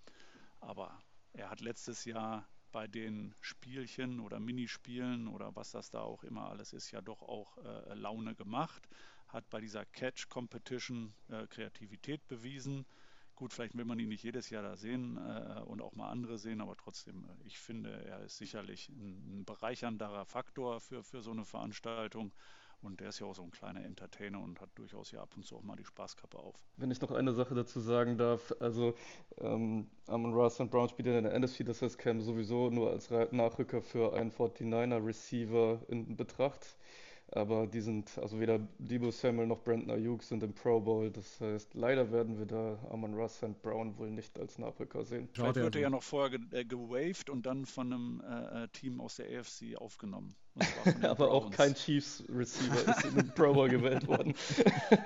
[0.60, 0.96] aber
[1.32, 6.48] er hat letztes Jahr bei den Spielchen oder Minispielen oder was das da auch immer
[6.48, 8.88] alles ist, ja doch auch äh, Laune gemacht,
[9.26, 12.86] hat bei dieser Catch Competition äh, Kreativität bewiesen
[13.40, 16.36] Gut, vielleicht will man ihn nicht jedes Jahr da sehen äh, und auch mal andere
[16.36, 21.22] sehen, aber trotzdem, äh, ich finde, er ist sicherlich ein, ein bereichernderer Faktor für, für
[21.22, 22.32] so eine Veranstaltung.
[22.82, 25.46] Und der ist ja auch so ein kleiner Entertainer und hat durchaus ja ab und
[25.46, 26.54] zu auch mal die Spaßkappe auf.
[26.76, 28.94] Wenn ich noch eine Sache dazu sagen darf, also
[29.38, 30.70] ähm, Amon Ross St.
[30.70, 35.06] Brown spielt in der NFC, das heißt, käme sowieso nur als Nachrücker für einen 49er
[35.06, 36.76] Receiver in Betracht.
[37.32, 41.10] Aber die sind, also weder Debo Samuel noch Brandon Ayuk sind im Pro Bowl.
[41.10, 45.28] Das heißt, leider werden wir da Amon Russ und Brown wohl nicht als Nachrücker sehen.
[45.32, 48.68] Vielleicht wird er ja noch vorher ge äh, gewaved und dann von einem äh, äh
[48.68, 50.34] Team aus der AFC aufgenommen.
[51.02, 54.34] Aber auch kein Chiefs Receiver ist in den Pro Bowl gewählt worden.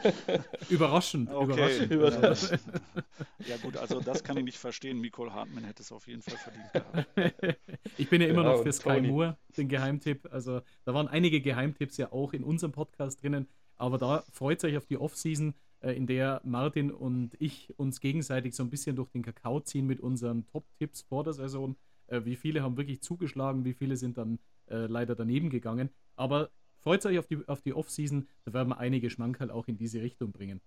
[0.69, 1.85] überraschend, okay.
[1.87, 2.61] überraschend.
[3.47, 5.01] ja gut, also das kann ich nicht verstehen.
[5.01, 7.59] Nicole Hartmann hätte es auf jeden Fall verdient gehabt.
[7.99, 9.09] ich bin ja immer ja, noch für Sky Tony.
[9.09, 10.29] Moore, den Geheimtipp.
[10.33, 13.49] Also da waren einige Geheimtipps ja auch in unserem Podcast drinnen.
[13.77, 18.55] Aber da freut euch auf die Offseason, äh, in der Martin und ich uns gegenseitig
[18.55, 21.77] so ein bisschen durch den Kakao ziehen mit unseren Top-Tipps vor der Saison.
[22.07, 24.39] Äh, wie viele haben wirklich zugeschlagen, wie viele sind dann
[24.69, 25.91] äh, leider daneben gegangen.
[26.17, 29.77] Aber freut euch auf die, auf die Off-Season, da werden wir einige Schmankerl auch in
[29.77, 30.61] diese Richtung bringen.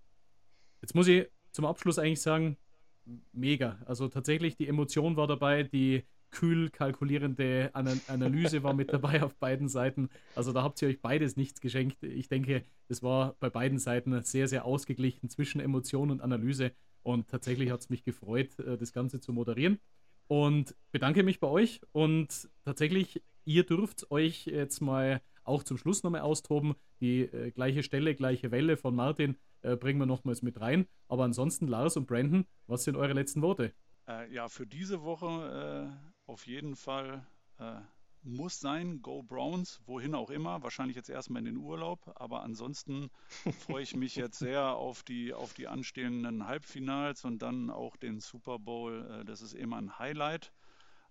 [0.80, 2.56] Jetzt muss ich zum Abschluss eigentlich sagen,
[3.32, 3.78] mega.
[3.86, 9.68] Also tatsächlich, die Emotion war dabei, die kühl kalkulierende Analyse war mit dabei auf beiden
[9.68, 10.10] Seiten.
[10.34, 12.02] Also da habt ihr euch beides nichts geschenkt.
[12.02, 16.72] Ich denke, es war bei beiden Seiten sehr, sehr ausgeglichen zwischen Emotion und Analyse.
[17.02, 19.78] Und tatsächlich hat es mich gefreut, äh, das Ganze zu moderieren.
[20.26, 21.80] Und bedanke mich bei euch.
[21.92, 26.74] Und tatsächlich Ihr dürft euch jetzt mal auch zum Schluss nochmal austoben.
[27.00, 30.86] Die äh, gleiche Stelle, gleiche Welle von Martin äh, bringen wir nochmals mit rein.
[31.08, 33.72] Aber ansonsten, Lars und Brandon, was sind eure letzten Worte?
[34.06, 37.26] Äh, ja, für diese Woche äh, auf jeden Fall
[37.58, 37.80] äh,
[38.22, 43.08] muss sein, Go Browns, wohin auch immer, wahrscheinlich jetzt erstmal in den Urlaub, aber ansonsten
[43.60, 48.20] freue ich mich jetzt sehr auf die, auf die anstehenden Halbfinals und dann auch den
[48.20, 49.08] Super Bowl.
[49.10, 50.52] Äh, das ist immer ein Highlight.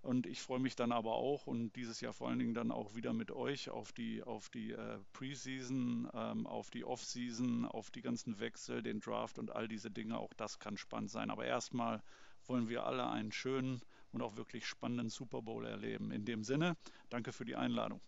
[0.01, 2.95] Und ich freue mich dann aber auch und dieses Jahr vor allen Dingen dann auch
[2.95, 8.01] wieder mit euch auf die, auf die äh, Preseason, ähm, auf die Offseason, auf die
[8.01, 10.17] ganzen Wechsel, den Draft und all diese Dinge.
[10.17, 11.29] Auch das kann spannend sein.
[11.29, 12.01] Aber erstmal
[12.45, 13.81] wollen wir alle einen schönen
[14.11, 16.11] und auch wirklich spannenden Super Bowl erleben.
[16.11, 16.77] In dem Sinne,
[17.09, 17.99] danke für die Einladung.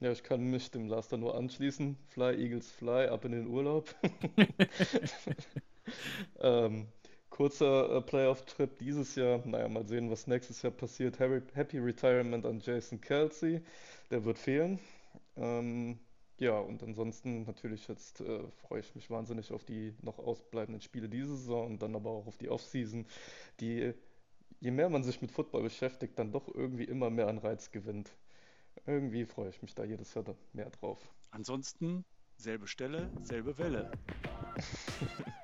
[0.00, 1.96] Ja, ich kann mich dem Laster nur anschließen.
[2.08, 3.94] Fly, Eagles, fly, ab in den Urlaub.
[6.40, 6.88] ähm,
[7.34, 9.42] kurzer äh, Playoff-Trip dieses Jahr.
[9.44, 11.18] Naja, mal sehen, was nächstes Jahr passiert.
[11.18, 13.60] Happy, Happy Retirement an Jason Kelsey.
[14.12, 14.78] Der wird fehlen.
[15.36, 15.98] Ähm,
[16.38, 21.08] ja, und ansonsten natürlich jetzt äh, freue ich mich wahnsinnig auf die noch ausbleibenden Spiele
[21.08, 23.04] diese Saison und dann aber auch auf die Offseason,
[23.58, 23.92] die,
[24.60, 28.12] je mehr man sich mit Football beschäftigt, dann doch irgendwie immer mehr an Reiz gewinnt.
[28.86, 31.00] Irgendwie freue ich mich da jedes Jahr mehr drauf.
[31.32, 32.04] Ansonsten
[32.36, 33.90] selbe Stelle, selbe Welle.